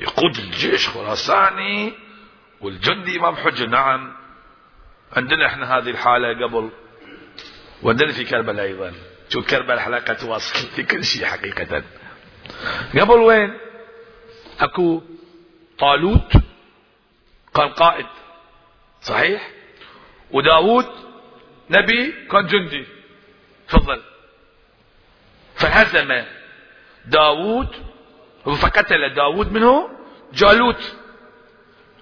يقود 0.00 0.36
الجيش 0.38 0.88
خراساني 0.88 1.92
والجندي 2.60 3.18
إمام 3.18 3.36
حجة. 3.36 3.66
نعم. 3.66 4.16
عندنا 5.12 5.46
إحنا 5.46 5.78
هذه 5.78 5.90
الحالة 5.90 6.46
قبل. 6.46 6.70
وعندنا 7.82 8.12
في 8.12 8.24
كربلاء 8.24 8.66
أيضا. 8.66 8.94
شوف 9.30 9.50
كربلاء 9.50 9.78
حلقة 9.78 10.28
واصل 10.28 10.68
في 10.68 10.82
كل 10.82 11.04
شيء 11.04 11.24
حقيقة. 11.24 11.82
قبل 13.00 13.18
وين؟ 13.18 13.58
أكو 14.60 15.02
طالوت 15.78 16.32
كان 17.54 17.68
قائد 17.68 18.06
صحيح؟ 19.02 19.50
وداود 20.30 20.86
نبي 21.70 22.12
كان 22.30 22.46
جندي 22.46 22.86
تفضل 23.68 24.02
فهزم 25.54 26.24
داود 27.06 27.68
فقتل 28.44 29.14
داود 29.14 29.52
منه 29.52 29.90
جالوت. 30.32 30.96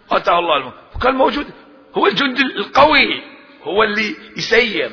قتل 0.09 0.33
الله 0.33 0.57
الموت 0.57 0.75
كان 1.03 1.15
موجود. 1.15 1.47
هو 1.95 2.07
الجندي 2.07 2.43
القوي 2.43 3.23
هو 3.63 3.83
اللي 3.83 4.17
يسير. 4.37 4.91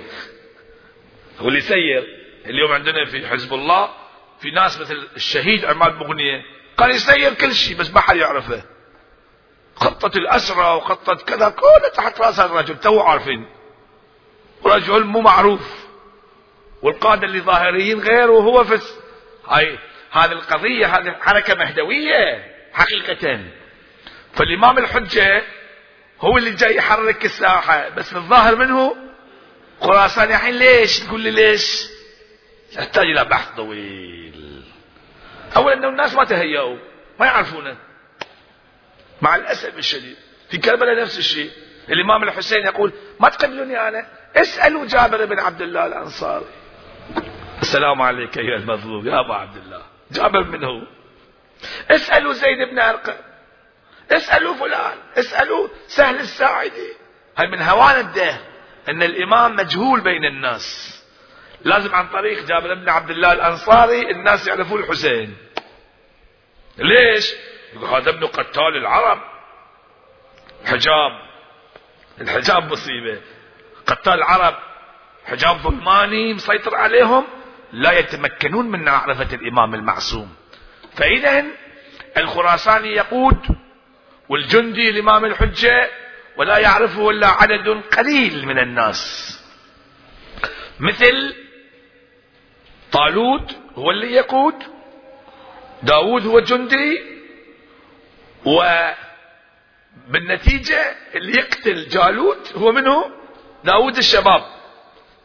هو 1.39 1.47
اللي 1.47 1.59
يسير. 1.59 2.24
اليوم 2.45 2.71
عندنا 2.71 3.05
في 3.05 3.27
حزب 3.27 3.53
الله 3.53 3.89
في 4.39 4.51
ناس 4.51 4.81
مثل 4.81 5.07
الشهيد 5.15 5.65
عماد 5.65 5.95
مغنية 5.95 6.41
كان 6.77 6.89
يسير 6.89 7.33
كل 7.33 7.55
شيء 7.55 7.77
بس 7.77 7.91
ما 7.91 7.99
حد 7.99 8.15
يعرفه. 8.15 8.63
خطة 9.75 10.17
الأسرة 10.17 10.75
وخطة 10.75 11.15
كذا 11.15 11.49
كلها 11.49 11.89
تحت 11.95 12.21
هذا 12.21 12.45
الرجل 12.45 12.79
تو 12.79 12.99
عارفين. 12.99 13.45
رجل 14.65 15.03
مو 15.03 15.21
معروف. 15.21 15.85
والقادة 16.81 17.27
اللي 17.27 17.41
ظاهريين 17.41 17.99
غير 17.99 18.31
وهو 18.31 18.63
في 18.63 18.79
هاي 19.47 19.79
هذه 20.11 20.31
القضية 20.31 20.85
هذه 20.85 21.15
حركة 21.21 21.55
مهدوية 21.55 22.51
حقيقة 22.73 23.39
فالإمام 24.33 24.77
الحجة 24.77 25.43
هو 26.21 26.37
اللي 26.37 26.51
جاي 26.51 26.75
يحرك 26.75 27.25
الساحة 27.25 27.89
بس 27.89 28.13
الظاهر 28.13 28.55
منه 28.55 28.95
خراسان. 29.81 30.31
الحين 30.31 30.55
ليش؟ 30.55 30.99
تقول 30.99 31.21
لي 31.21 31.31
ليش؟ 31.31 31.94
يحتاج 32.77 33.05
إلى 33.05 33.25
بحث 33.25 33.55
طويل. 33.55 34.63
أولا 35.57 35.73
أنه 35.73 35.89
الناس 35.89 36.15
ما 36.15 36.23
تهيأوا 36.23 36.77
ما 37.19 37.25
يعرفونه. 37.25 37.77
مع 39.21 39.35
الأسف 39.35 39.77
الشديد 39.77 40.17
في 40.49 40.57
كربلاء 40.57 41.01
نفس 41.01 41.17
الشيء. 41.17 41.51
الإمام 41.89 42.23
الحسين 42.23 42.65
يقول 42.65 42.93
ما 43.19 43.29
تقبلوني 43.29 43.87
أنا؟ 43.87 44.07
اسألوا 44.35 44.85
جابر 44.85 45.25
بن 45.25 45.39
عبد 45.39 45.61
الله 45.61 45.85
الأنصاري. 45.85 46.45
السلام 47.61 48.01
عليك 48.01 48.37
أيها 48.37 48.57
المظلوم 48.57 49.07
يا 49.07 49.19
أبا 49.19 49.35
عبد 49.35 49.57
الله. 49.57 49.81
جابر 50.11 50.43
منه 50.43 50.87
اسألوا 51.91 52.33
زيد 52.33 52.69
بن 52.71 52.79
أرقم. 52.79 53.15
اسألوا 54.11 54.53
فلان. 54.53 54.97
اسألوا 55.17 55.67
سهل 55.87 56.19
الساعدي. 56.19 56.93
هاي 57.37 57.47
من 57.47 57.61
هوان 57.61 57.99
الدهر 57.99 58.39
أن 58.89 59.03
الإمام 59.03 59.55
مجهول 59.55 60.01
بين 60.01 60.25
الناس. 60.25 60.94
لازم 61.65 61.95
عن 61.95 62.07
طريق 62.07 62.45
جابر 62.45 62.73
بن 62.73 62.89
عبد 62.89 63.09
الله 63.09 63.33
الأنصاري 63.33 64.11
الناس 64.11 64.47
يعرفون 64.47 64.83
الحسين. 64.83 65.37
ليش؟ 66.77 67.33
يقول 67.73 67.89
هذا 67.89 68.09
ابن 68.09 68.25
قتال 68.25 68.77
العرب. 68.77 69.21
حجاب. 70.65 71.11
الحجاب 72.21 72.71
مصيبة. 72.71 73.21
قتال 73.87 74.13
العرب. 74.13 74.55
حجاب 75.25 75.57
ظلماني 75.57 76.33
مسيطر 76.33 76.75
عليهم. 76.75 77.27
لا 77.71 77.91
يتمكنون 77.91 78.71
من 78.71 78.85
معرفة 78.85 79.35
الإمام 79.35 79.75
المعصوم. 79.75 80.35
فإذا 80.95 81.45
الخراساني 82.17 82.89
يقود 82.95 83.47
والجندي 84.29 84.89
الإمام 84.89 85.25
الحجة 85.25 85.89
ولا 86.37 86.57
يعرفه 86.57 87.09
إلا 87.09 87.27
عدد 87.27 87.81
قليل 87.97 88.45
من 88.45 88.59
الناس. 88.59 89.31
مثل 90.79 91.44
طالوت 92.91 93.55
هو 93.75 93.91
اللي 93.91 94.11
يقود 94.11 94.55
داود 95.83 96.25
هو 96.25 96.39
جندي 96.39 97.01
وبالنتيجة 100.07 100.95
اللي 101.15 101.37
يقتل 101.39 101.87
جالوت 101.87 102.53
هو 102.57 102.71
منه 102.71 103.11
داود 103.63 103.97
الشباب. 103.97 104.43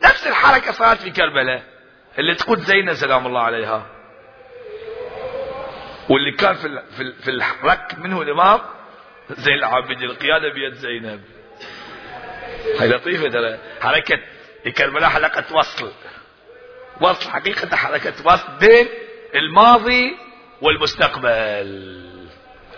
نفس 0.04 0.26
الحركة 0.26 0.72
صارت 0.72 0.98
في 0.98 1.10
كربلاء 1.10 1.62
اللي 2.18 2.34
تقود 2.34 2.58
زينب 2.58 2.94
سلام 2.94 3.26
الله 3.26 3.40
عليها. 3.40 3.86
واللي 6.08 6.32
كان 6.32 6.54
في 6.54 6.82
في 7.22 7.30
الرك 7.30 7.98
منه 7.98 8.22
الإمام 8.22 8.60
زين 9.30 9.54
العابدين 9.54 10.10
القيادة 10.10 10.48
بيد 10.52 10.74
زينب. 10.74 11.20
هاي 12.78 12.88
لطيفة 12.88 13.28
ترى 13.28 13.58
حركة 13.80 14.18
كربلاء 14.76 15.10
حلقة 15.10 15.56
وصل. 15.56 15.92
وصل 17.00 17.30
حقيقة 17.30 17.76
حركة 17.76 18.12
وصل 18.24 18.48
بين 18.60 18.88
الماضي 19.34 20.16
والمستقبل. 20.62 22.10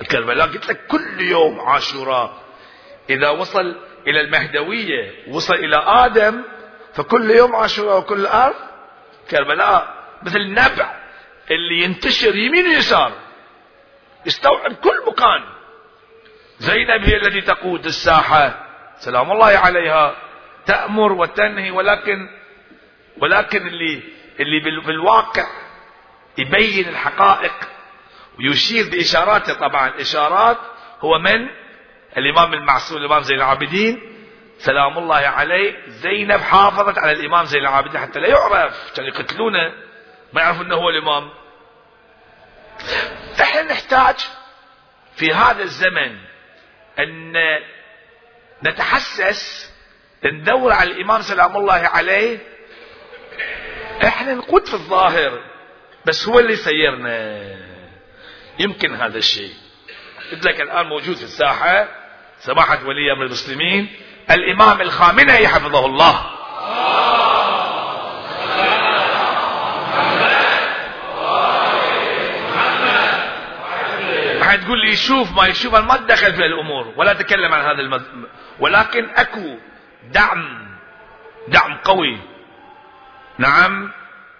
الكربلاء 0.00 0.46
قلت 0.46 0.68
لك 0.68 0.86
كل 0.86 1.20
يوم 1.20 1.60
عاشوراء. 1.60 2.42
إذا 3.10 3.28
وصل 3.28 3.76
إلى 4.06 4.20
المهدوية 4.20 5.12
وصل 5.28 5.54
إلى 5.54 5.76
آدم 5.76 6.42
فكل 6.94 7.30
يوم 7.30 7.56
عاشوراء 7.56 7.98
وكل 7.98 8.26
أرض. 8.26 8.54
كربلاء 9.30 9.94
مثل 10.22 10.36
النبع 10.36 11.02
اللي 11.50 11.84
ينتشر 11.84 12.36
يمين 12.36 12.66
ويسار 12.66 13.12
يستوعب 14.26 14.72
كل 14.72 15.02
مكان. 15.06 15.44
زينب 16.58 17.04
هي 17.04 17.16
التي 17.16 17.40
تقود 17.40 17.84
الساحة. 17.84 18.66
سلام 18.98 19.32
الله 19.32 19.46
عليها. 19.58 20.16
تأمر 20.66 21.12
وتنهي 21.12 21.70
ولكن 21.70 22.28
ولكن 23.18 23.66
اللي 23.66 24.02
اللي 24.40 24.60
بالواقع 24.80 25.46
يبين 26.38 26.88
الحقائق 26.88 27.52
ويشير 28.38 28.90
بإشاراته. 28.90 29.54
طبعا 29.54 30.00
إشارات 30.00 30.58
هو 31.00 31.18
من 31.18 31.48
الإمام 32.16 32.54
المعصوم 32.54 32.98
الإمام 32.98 33.22
زين 33.22 33.36
العابدين. 33.36 34.02
سلام 34.58 34.98
الله 34.98 35.16
عليه. 35.16 35.82
زينب 35.86 36.40
حافظت 36.40 36.98
على 36.98 37.12
الإمام 37.12 37.44
زين 37.44 37.60
العابدين 37.60 38.00
حتى 38.00 38.20
لا 38.20 38.28
يعرف 38.28 38.92
كان 38.96 39.06
يقتلونه 39.06 39.72
ما 40.32 40.42
يعرفوا 40.42 40.64
أنه 40.64 40.74
هو 40.74 40.90
الإمام. 40.90 41.30
إحنا 43.40 43.62
نحتاج 43.62 44.16
في 45.16 45.32
هذا 45.32 45.62
الزمن 45.62 46.18
أن 46.98 47.32
نتحسس 48.66 49.72
ندور 50.24 50.72
على 50.72 50.90
الإمام 50.90 51.22
سلام 51.22 51.56
الله 51.56 51.72
عليه 51.74 52.38
إحنا 54.04 54.34
نقود 54.34 54.66
في 54.66 54.74
الظاهر 54.74 55.40
بس 56.06 56.28
هو 56.28 56.38
اللي 56.38 56.56
سيرنا. 56.56 57.42
يمكن 58.58 58.94
هذا 58.94 59.18
الشيء. 59.18 59.54
قلت 60.32 60.44
لك 60.44 60.60
الآن 60.60 60.86
موجود 60.86 61.16
في 61.16 61.22
الساحة 61.22 61.88
سماحة 62.38 62.86
ولي 62.86 63.12
أمر 63.12 63.24
المسلمين 63.24 63.88
الإمام 64.30 64.80
الخامنئي 64.80 65.48
حفظه 65.48 65.86
الله. 65.86 66.26
تقول 74.62 74.80
لي 74.80 74.92
يشوف 74.92 75.36
ما 75.36 75.46
يشوف 75.46 75.74
أنا 75.74 75.86
ما 75.86 75.94
اتدخل 75.94 76.32
في 76.32 76.46
الأمور 76.46 76.94
ولا 76.96 77.10
أتكلم 77.10 77.54
عن 77.54 77.60
هذا 77.60 77.80
المز... 77.80 78.02
ولكن 78.58 79.10
أكو 79.16 79.58
دعم 80.10 80.68
دعم 81.48 81.74
قوي. 81.84 82.18
نعم. 83.38 83.92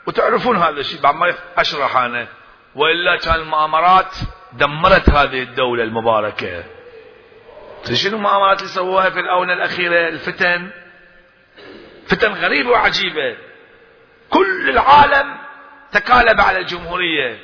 وتعرفون 0.07 0.57
هذا 0.57 0.80
الشيء 0.80 1.01
بعد 1.01 1.14
ما 1.14 1.34
أشرح 1.57 1.97
أنا. 1.97 2.28
وإلا 2.74 3.16
كان 3.16 3.34
المؤامرات 3.34 4.14
دمرت 4.53 5.11
هذه 5.11 5.43
الدولة 5.43 5.84
المباركة. 5.84 6.64
شنو 7.93 8.16
المؤامرات 8.16 8.59
اللي 8.59 8.72
سووها 8.72 9.11
في 9.11 9.20
الآونة 9.20 9.53
الأخيرة؟ 9.53 10.09
الفتن. 10.09 10.70
فتن 12.07 12.32
غريبة 12.32 12.70
وعجيبة. 12.70 13.36
كل 14.30 14.70
العالم 14.70 15.36
تكالب 15.93 16.40
على 16.40 16.59
الجمهورية. 16.59 17.38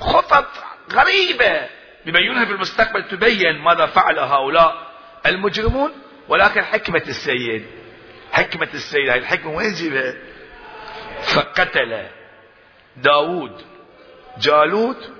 خطط 0.00 0.48
غريبة. 0.92 1.68
بيبينها 2.04 2.44
في 2.44 2.52
المستقبل 2.52 3.08
تبين 3.08 3.58
ماذا 3.58 3.86
فعل 3.86 4.18
هؤلاء 4.18 4.92
المجرمون. 5.26 5.92
ولكن 6.28 6.64
حكمة 6.64 7.02
السيد. 7.06 7.66
حكمة 8.32 8.68
السيد. 8.74 9.08
هاي 9.08 9.18
الحكمة 9.18 9.52
وين 9.52 9.72
جيبها؟ 9.72 10.14
فقتل 11.22 12.06
داود 12.96 13.62
جالوت 14.38 15.10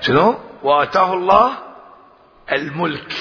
شنو؟ 0.00 0.40
وآتاه 0.62 1.12
الله 1.14 1.58
الملك. 2.52 3.12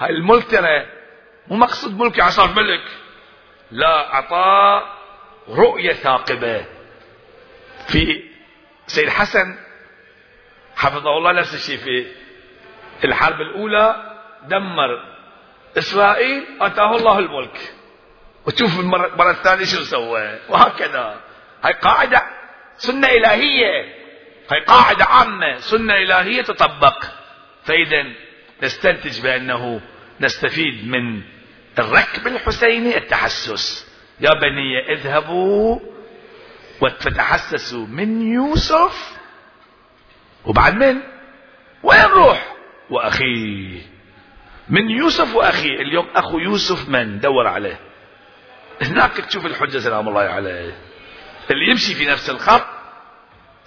هاي 0.00 0.10
الملك 0.10 0.50
ترى 0.50 0.86
مو 1.48 1.56
مقصود 1.56 1.98
ملك 1.98 2.18
يعني 2.18 2.30
صار 2.30 2.48
ملك 2.48 2.82
لا 3.70 4.14
اعطاه 4.14 4.82
رؤية 5.48 5.92
ثاقبة. 5.92 6.64
في 7.88 8.22
سيد 8.86 9.08
حسن 9.08 9.58
حفظه 10.76 11.18
الله 11.18 11.32
نفس 11.32 11.54
الشيء 11.54 11.78
في 11.78 12.06
الحرب 13.04 13.40
الأولى 13.40 14.16
دمر 14.48 15.14
إسرائيل 15.78 16.46
أتاه 16.60 16.96
الله 16.96 17.18
الملك. 17.18 17.74
وتشوف 18.46 18.80
المرة 18.80 19.30
الثانية 19.30 19.64
شو 19.64 19.84
سوى. 19.84 20.38
وهكذا. 20.48 21.20
هاي 21.64 21.72
قاعدة 21.72 22.22
سنة 22.76 23.08
إلهية. 23.08 23.94
هاي 24.52 24.60
قاعدة 24.60 25.04
عامة. 25.04 25.58
سنة 25.58 25.94
إلهية 25.94 26.42
تطبق. 26.42 27.04
فإذا 27.64 28.04
نستنتج 28.62 29.20
بأنه 29.20 29.80
نستفيد 30.20 30.88
من 30.88 31.22
الركب 31.78 32.26
الحسيني 32.26 32.96
التحسس. 32.96 33.94
يا 34.20 34.30
بني 34.34 34.92
اذهبوا 34.92 35.80
وتتحسسوا 36.80 37.86
من 37.86 38.32
يوسف. 38.32 39.14
وبعد 40.44 40.74
من؟ 40.74 41.00
وين 41.82 42.04
روح؟ 42.04 42.54
وأخيه. 42.90 43.80
من 44.68 44.90
يوسف 44.90 45.34
وأخيه. 45.34 45.80
اليوم 45.80 46.06
أخو 46.14 46.38
يوسف 46.38 46.88
من؟ 46.88 47.20
دور 47.20 47.46
عليه. 47.46 47.80
هناك 48.82 49.12
تشوف 49.12 49.46
الحجة 49.46 49.78
سلام 49.78 50.08
الله 50.08 50.20
عليه. 50.20 50.78
اللي 51.50 51.70
يمشي 51.70 51.94
في 51.94 52.06
نفس 52.06 52.30
الخط 52.30 52.66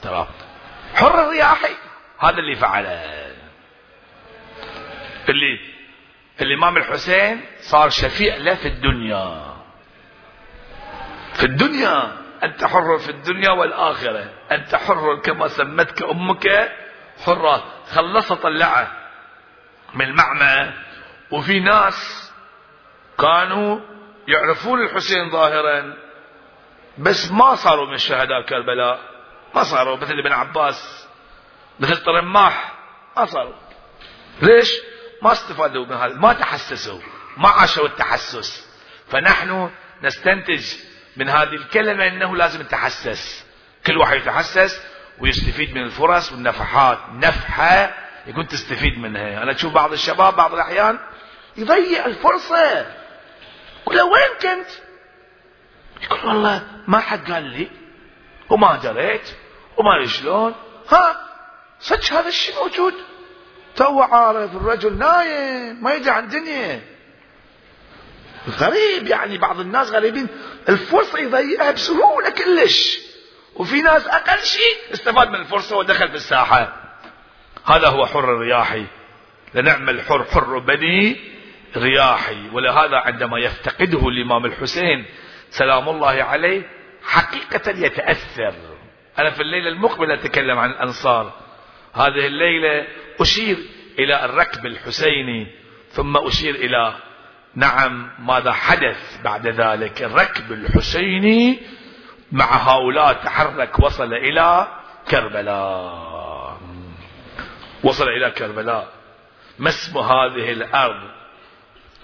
ترى 0.02 0.28
حر 0.96 1.24
الرياحي 1.24 1.76
هذا 2.20 2.38
اللي 2.38 2.56
فعله. 2.56 3.18
اللي 5.30 5.60
الامام 6.42 6.78
الحسين 6.78 7.42
صار 7.62 7.90
شفيع 7.90 8.36
له 8.36 8.56
في 8.56 8.68
الدنيا. 8.68 9.56
في 11.34 11.44
الدنيا. 11.44 12.18
أنت 12.44 12.66
حر 12.66 12.98
في 12.98 13.10
الدنيا 13.10 13.52
والآخرة. 13.52 14.34
أنت 14.52 14.76
حر 14.76 15.16
كما 15.16 15.48
سمتك 15.48 16.04
أمك 16.04 16.72
حرة. 17.26 17.64
خلص 17.92 18.34
طلعه. 18.34 18.92
من 19.94 20.06
المعمى 20.06 20.74
وفي 21.32 21.60
ناس 21.60 22.32
كانوا 23.20 23.80
يعرفون 24.28 24.82
الحسين 24.82 25.30
ظاهرا 25.30 25.94
بس 26.98 27.32
ما 27.32 27.56
صاروا 27.56 27.92
من 27.92 27.98
شهداء 27.98 28.42
كربلاء 28.42 29.00
ما 29.56 29.64
صاروا 29.64 29.98
مثل 29.98 30.14
ابن 30.20 30.32
عباس 30.32 31.08
مثل 31.80 31.98
طرماح. 31.98 32.74
ما 33.18 33.26
صاروا. 33.26 33.54
ليش؟ 34.42 34.72
ما 35.22 35.32
استفادوا 35.32 35.86
من 35.86 35.94
هذا 35.94 36.14
ما 36.14 36.34
تحسسوا 36.34 37.00
ما 37.38 37.50
عاشوا 37.50 37.88
التحسس. 37.88 38.68
فنحن 39.08 39.70
نستنتج 40.04 40.66
من 41.18 41.30
هذه 41.30 41.54
الكلمة 41.54 42.08
أنه 42.08 42.36
لازم 42.36 42.62
نتحسس 42.62 43.46
كل 43.88 43.98
واحد 43.98 44.18
يتحسس 44.18 44.82
ويستفيد 45.20 45.76
من 45.76 45.84
الفرص 45.84 46.32
والنفحات. 46.32 47.00
نفحة 47.14 47.94
يكون 48.28 48.48
تستفيد 48.48 49.00
منها. 49.00 49.44
أنا 49.44 49.52
أشوف 49.52 49.74
بعض 49.74 49.92
الشباب 49.92 50.36
بعض 50.36 50.54
الأحيان 50.54 51.00
يضيع 51.58 52.06
الفرصة. 52.06 52.97
يقول 53.94 54.02
وين 54.02 54.34
كنت. 54.42 54.68
يقول 56.04 56.26
والله 56.26 56.68
ما 56.88 57.00
حد 57.00 57.32
قال 57.32 57.44
لي 57.44 57.68
وما 58.50 58.76
دريت 58.84 59.30
وما 59.78 60.06
شلون. 60.06 60.56
ها 60.90 61.28
صدق 61.80 62.14
هذا 62.14 62.28
الشيء 62.28 62.56
موجود. 62.56 62.94
تو 63.76 64.02
عارف 64.02 64.56
الرجل 64.56 64.98
نايم 64.98 65.84
ما 65.84 65.94
يدري 65.94 66.12
عن 66.12 66.24
الدنيا 66.24 66.82
غريب 68.50 69.08
يعني 69.08 69.38
بعض 69.38 69.60
الناس 69.60 69.92
غريبين. 69.92 70.28
الفرصة 70.70 71.20
يضيعها 71.20 71.72
بسهولة 71.72 72.30
كلش. 72.30 73.00
وفي 73.56 73.82
ناس 73.82 74.08
أقل 74.08 74.40
شيء 74.44 74.94
استفاد 74.94 75.30
من 75.30 75.36
الفرصة 75.36 75.78
ودخل 75.78 76.10
في 76.10 76.16
الساحة. 76.16 76.74
هذا 77.66 77.88
هو 77.88 78.06
حر 78.06 78.34
الرياحي. 78.34 78.86
لنعم 79.54 79.90
الحر 79.90 80.24
حر 80.24 80.60
بني 80.60 81.37
رياحي 81.78 82.50
ولهذا 82.54 82.98
عندما 82.98 83.40
يفتقده 83.40 84.08
الإمام 84.08 84.46
الحسين 84.46 85.06
سلام 85.50 85.90
الله 85.90 86.24
عليه 86.24 86.62
حقيقة 87.04 87.72
يتأثر. 87.72 88.54
أنا 89.20 89.30
في 89.30 89.42
الليلة 89.42 89.70
المقبلة 89.70 90.14
أتكلم 90.14 90.60
عن 90.60 90.70
الأنصار. 90.70 91.34
هذه 91.94 92.28
الليلة 92.28 92.88
أشير 93.22 93.58
إلى 94.00 94.26
الركب 94.26 94.66
الحسيني 94.66 95.48
ثم 95.92 96.18
أشير 96.18 96.56
إلى 96.56 96.94
نعم 97.56 98.12
ماذا 98.20 98.52
حدث 98.52 99.22
بعد 99.24 99.48
ذلك. 99.48 100.04
الركب 100.04 100.52
الحسيني 100.52 101.60
مع 102.32 102.46
هؤلاء 102.46 103.14
تحرك 103.14 103.80
وصل 103.80 104.14
إلى 104.14 104.68
كربلاء. 105.12 106.60
وصل 107.84 108.10
إلى 108.10 108.32
كربلاء. 108.32 108.88
ما 109.60 109.70
اسم 109.70 109.98
هذه 109.98 110.52
الأرض؟ 110.52 111.18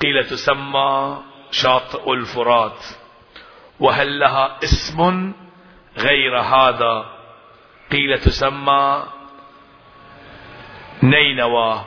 قيل 0.04 0.24
تسمى 0.24 1.18
شاطئ 1.51 2.14
الفرات 2.14 2.86
وهل 3.80 4.20
لها 4.20 4.60
اسم 4.64 5.32
غير 5.97 6.39
هذا؟ 6.39 7.06
قيل 7.91 8.20
تسمى 8.20 9.04
نينوى 11.04 11.86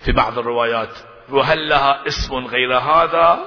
في 0.00 0.12
بعض 0.12 0.38
الروايات. 0.38 0.98
وهل 1.28 1.68
لها 1.68 2.06
اسم 2.06 2.46
غير 2.46 2.78
هذا؟ 2.78 3.46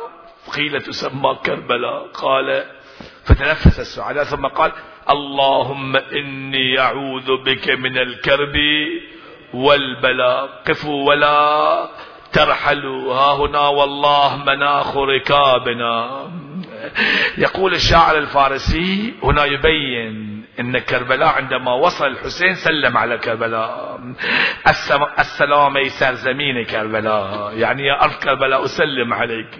قيل 0.55 0.81
تسمى 0.81 1.35
كربلاء. 1.45 2.07
قال 2.07 2.65
فتنفس 3.25 3.79
السعداء 3.79 4.23
ثم 4.23 4.47
قال 4.47 4.71
اللهم 5.09 5.95
إني 5.95 6.79
أعوذ 6.79 7.43
بك 7.43 7.69
من 7.69 7.97
الكرب 7.97 8.57
والبلاء. 9.53 10.63
قفوا 10.67 11.09
ولا 11.09 11.89
ترحلوا 12.33 13.13
ها 13.13 13.33
هنا 13.35 13.67
والله 13.67 14.37
مناخ 14.37 14.97
ركابنا. 14.97 16.27
يقول 17.37 17.73
الشاعر 17.73 18.17
الفارسي 18.17 19.13
هنا 19.23 19.45
يبين 19.45 20.45
إن 20.59 20.77
كربلاء 20.77 21.27
عندما 21.27 21.73
وصل 21.73 22.07
الحسين 22.07 22.55
سلم 22.55 22.97
على 22.97 23.17
كربلاء. 23.17 23.99
السلام 25.19 25.77
اي 25.77 25.89
سرزمين 25.89 26.65
كربلاء. 26.65 27.53
يعني 27.57 27.85
يا 27.85 28.03
أرض 28.03 28.13
كربلاء 28.13 28.65
أسلم 28.65 29.13
عليك. 29.13 29.59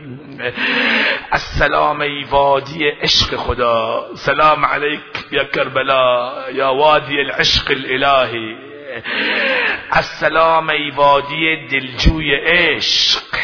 السلام 1.34 2.02
اي 2.02 2.26
وادي 2.32 2.92
عشق 3.04 3.36
خدا. 3.36 4.06
سلام 4.16 4.66
عليك 4.66 5.28
يا 5.32 5.44
كربلاء 5.44 6.56
يا 6.56 6.66
وادي 6.68 7.22
العشق 7.22 7.72
الإلهي. 7.72 8.71
السلام 9.98 10.70
اي 10.70 10.92
وادي 10.98 11.68
دلجوي 11.68 12.36
عشق. 12.50 13.36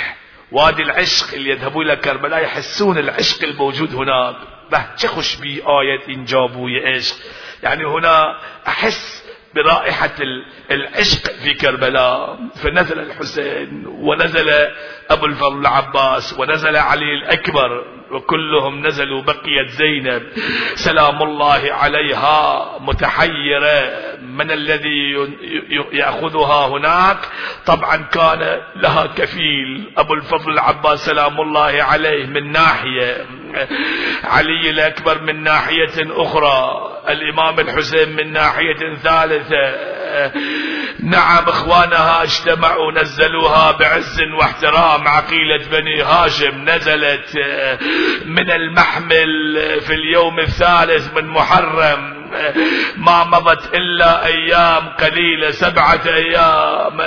وادي 0.52 0.82
العشق 0.82 1.34
اللي 1.34 1.50
يذهبون 1.50 1.86
إلى 1.86 1.96
كربلاء 1.96 2.44
يحسون 2.44 2.98
العشق 2.98 3.44
الموجود 3.44 3.96
هناك 3.96 4.36
بهجه 4.72 5.08
خوش 5.08 5.36
بي 5.36 5.64
آية 5.68 6.16
إنجابوي 6.16 6.88
عشق. 6.88 7.16
يعني 7.64 7.86
هنا 7.86 8.40
أحس 8.68 9.24
برائحة 9.56 10.16
العشق 10.72 11.32
في 11.44 11.54
كربلاء. 11.54 12.40
فنزل 12.56 13.00
الحسين 13.00 13.84
ونزل 13.88 14.50
أبو 15.10 15.26
الفضل 15.26 15.60
العباس 15.60 16.40
ونزل 16.40 16.76
علي 16.76 17.14
الأكبر. 17.14 17.97
وكلهم 18.12 18.88
نزلوا 18.88 19.22
بقيت 19.22 19.70
زينب. 19.70 20.24
سلام 20.76 21.24
الله 21.24 21.74
عليها 21.74 22.66
متحيرة 22.80 23.94
من 24.22 24.52
الذي 24.52 25.28
يأخذها 25.92 26.68
هناك؟ 26.68 27.18
طبعا 27.66 27.98
كان 27.98 28.62
لها 28.76 29.06
كفيل. 29.06 29.92
أبو 29.98 30.14
الفضل 30.14 30.52
العباس 30.54 31.06
سلام 31.06 31.42
الله 31.42 31.84
عليه 31.84 32.26
من 32.26 32.52
ناحية. 32.52 33.26
علي 34.24 34.70
الأكبر 34.70 35.22
من 35.22 35.44
ناحية 35.44 35.96
أخرى. 35.98 36.92
الإمام 37.10 37.60
الحسين 37.60 38.16
من 38.16 38.32
ناحية 38.32 38.96
ثالثة. 39.04 39.97
نعم 41.14 41.44
إخوانها 41.44 42.24
اجتمعوا 42.24 42.92
نزلوها 42.92 43.72
بعز 43.72 44.22
واحترام. 44.40 45.08
عقيلة 45.08 45.68
بني 45.72 46.02
هاشم 46.02 46.70
نزلت 46.70 47.38
من 48.26 48.52
المحمل 48.52 49.56
في 49.82 49.94
اليوم 49.94 50.40
الثالث 50.40 51.14
من 51.14 51.28
محرم. 51.28 52.17
ما 52.98 53.24
مضت 53.24 53.76
إلا 53.76 54.26
أيام 54.26 54.90
قليلة 54.90 55.52
سبعة 55.52 56.02
أيام. 56.06 56.98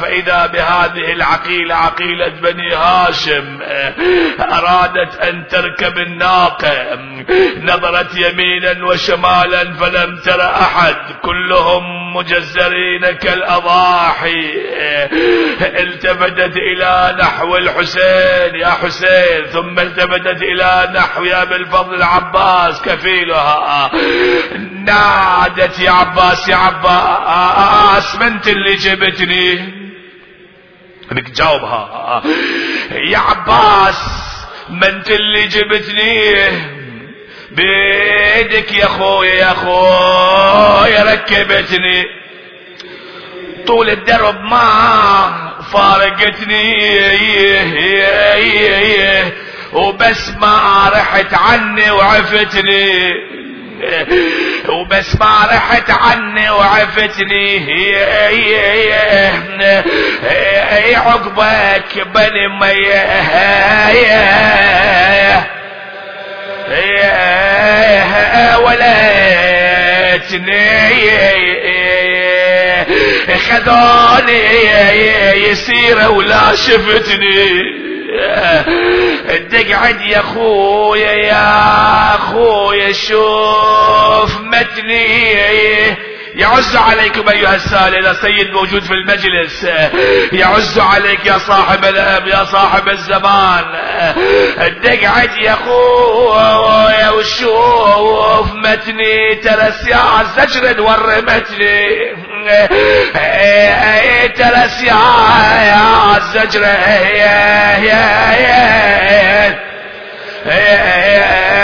فإذا 0.00 0.46
بهذه 0.46 1.12
العقيلة 1.12 1.74
عقيلة 1.74 2.28
بني 2.28 2.74
هاشم 2.74 3.58
أرادت 4.40 5.20
أن 5.20 5.48
تركب 5.48 5.98
الناقة. 5.98 6.98
نظرت 7.60 8.16
يمينا 8.16 8.84
وشمالا 8.84 9.74
فلم 9.74 10.16
تر 10.16 10.50
أحد. 10.50 10.96
كلهم 11.22 12.16
مجزرين 12.16 13.06
كالأضاحي. 13.22 14.52
التفتت 15.60 16.56
إلى 16.56 17.16
نحو 17.20 17.56
الحسين 17.56 18.54
يا 18.54 18.68
حسين. 18.68 19.44
ثم 19.52 19.78
التفتت 19.78 20.42
إلى 20.42 20.92
نحو 20.94 21.24
يا 21.24 21.44
بالفضل 21.44 21.94
العباس 21.94 22.82
كفيلها. 22.82 23.75
نادت 24.84 25.78
يا 25.78 25.90
عباس 25.90 26.48
يا 26.48 26.56
عباس 26.56 28.16
من 28.16 28.22
انت 28.22 28.48
اللي 28.48 28.74
جبتني؟ 28.74 29.72
بدك 31.10 31.28
تجاوبها 31.28 32.22
يا 32.92 33.18
عباس 33.18 34.00
من 34.70 34.84
انت 34.84 35.10
اللي 35.10 35.46
جبتني؟ 35.46 36.34
بيدك 37.50 38.72
يا 38.72 38.86
خويا 38.86 39.34
يا 39.34 39.54
خويا 39.54 41.02
ركبتني. 41.12 42.04
طول 43.66 43.90
الدرب 43.90 44.40
ما 44.40 45.56
فارقتني. 45.72 46.76
وبس 49.72 50.30
ما 50.40 50.90
رحت 50.94 51.34
عني 51.34 51.90
وعفتني. 51.90 53.12
وبس 54.68 55.16
ما 55.20 55.48
رحت 55.52 55.90
عني 55.90 56.50
وعفتني. 56.50 57.58
هي 60.78 60.94
عقبك 60.94 62.06
بني 62.14 62.48
مية. 62.60 63.06
وليتني 70.26 70.56
خذوني. 73.38 74.44
يسير 75.48 76.10
ولا 76.10 76.54
شفتني. 76.54 77.85
تقعد 79.50 80.00
يا 80.00 80.22
خويا 80.22 81.12
يا 81.12 82.16
خويا 82.16 82.92
شوف 82.92 84.40
متني. 84.40 85.96
يعز 86.36 86.76
عليكم 86.76 87.28
أيها 87.28 87.54
السائل 87.54 88.16
سيد 88.16 88.50
موجود 88.52 88.82
في 88.82 88.92
المجلس. 88.92 89.66
يعز 90.32 90.78
عليك 90.78 91.26
يا 91.26 91.38
صاحب 91.38 91.84
الأب 91.84 92.26
يا 92.26 92.44
صاحب 92.44 92.88
الزمان. 92.88 93.64
تقعد 94.82 95.30
يا 95.36 95.52
خويا 95.52 97.10
وشوف 97.10 98.52
متني. 98.52 99.34
ترى 99.34 99.68
السياعة 99.68 100.24
زجر 100.36 100.80
ورمتني. 100.82 101.88
ترى 104.36 104.62
يا 105.66 106.18
زجر. 106.34 106.62
يا 106.62 107.76
يا 107.78 108.04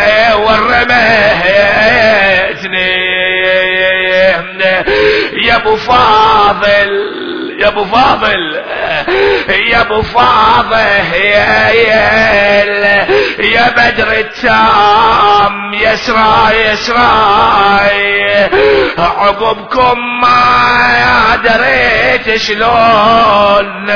يا 0.08 0.34
ورمتني. 0.34 1.42
أبو 5.62 5.76
فاضل 5.76 6.90
يا 7.58 7.68
أبو 7.68 7.84
فاضل 7.84 8.62
يا 9.48 9.80
أبو 9.80 10.02
فاضل 10.02 10.76
يا 11.14 11.70
يا 11.70 13.06
يا 13.38 13.70
بدر 13.70 14.12
التام 14.12 15.74
يسرى 15.74 16.48
يسرى 16.66 17.10
عقبكم 18.98 19.98
ما 20.20 21.36
دريت 21.44 22.36
شلون 22.40 23.90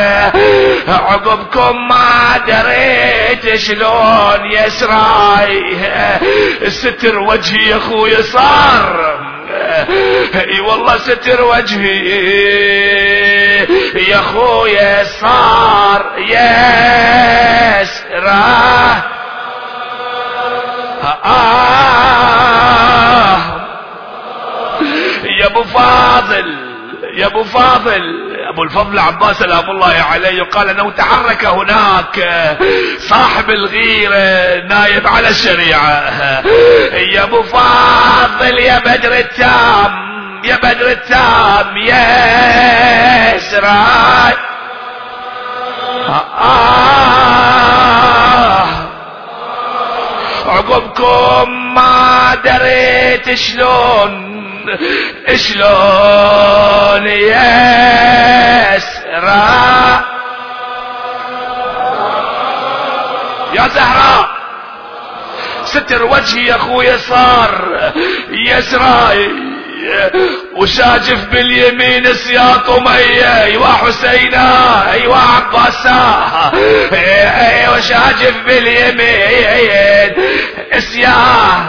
عقبكم 0.88 1.88
ما 1.88 2.40
دريت 2.46 3.58
شلون 3.58 4.52
يسرى 4.52 5.36
ستر 6.68 7.18
وجهي 7.18 7.68
يا 7.68 7.76
أخوي 7.76 8.22
صار 8.22 9.35
إي 10.34 10.60
والله 10.60 10.96
ستر 10.98 11.44
وجهي. 11.44 12.06
يا 14.08 14.16
خويا 14.16 15.04
صار 15.04 16.12
يسرى. 16.18 17.06
آه 21.24 21.96
يا 25.40 25.46
أبو 25.46 25.62
فاضل 25.62 26.56
يا 27.14 27.26
أبو 27.26 27.44
فاضل. 27.44 28.35
أبو 28.56 28.62
الفضل 28.62 28.98
عباس 28.98 29.36
سلام 29.36 29.70
الله 29.70 30.04
عليه 30.12 30.28
يقال 30.28 30.68
انه 30.68 30.90
تحرك 30.90 31.44
هناك 31.44 32.28
صاحب 32.98 33.50
الغيرة 33.50 34.64
نايب 34.66 35.06
على 35.06 35.28
الشريعة. 35.28 36.12
يا 37.12 37.22
أبو 37.22 37.42
فاضل 37.42 38.58
يا 38.58 38.78
بدر 38.78 39.12
التام 39.12 39.92
يا 40.44 40.56
بدر 40.56 40.90
التام 40.90 41.76
يا 41.76 43.38
سراج 43.38 44.36
عقبكم 50.46 51.74
ما 51.74 52.34
دريت 52.44 53.34
شلون 53.34 54.36
شلون 55.34 57.06
يسرى؟ 58.76 59.36
يا 63.54 63.68
زهراء 63.68 64.36
ستر 65.64 66.04
وجهي 66.04 66.46
يا 66.46 66.56
اخويا 66.56 66.96
صار 66.96 67.92
يسرى 68.30 69.30
وشاجف 70.56 71.24
باليمين 71.32 72.14
سياط 72.14 72.70
مية 72.70 73.42
ايوا 73.42 73.66
حسينا 73.66 74.92
ايوا 74.92 75.16
عباسا 75.16 76.22
ايوا 76.92 77.80
شاجف 77.80 78.34
باليمين 78.46 78.96
سياط. 80.78 81.66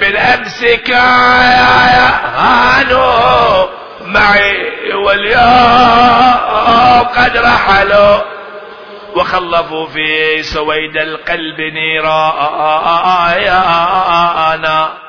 بالامس 0.00 0.64
كانوا 0.64 1.06
معي 4.04 4.92
واليوم 4.94 6.36
قد 7.16 7.36
رحلوا 7.36 8.20
وخلفوا 9.16 9.86
في 9.86 10.42
سويد 10.42 10.96
القلب 10.96 11.60
نيرانا 11.60 12.48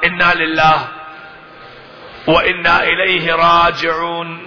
إنا 0.03 0.33
لله 0.35 0.87
وإنا 2.27 2.83
إليه 2.83 3.35
راجعون 3.35 4.46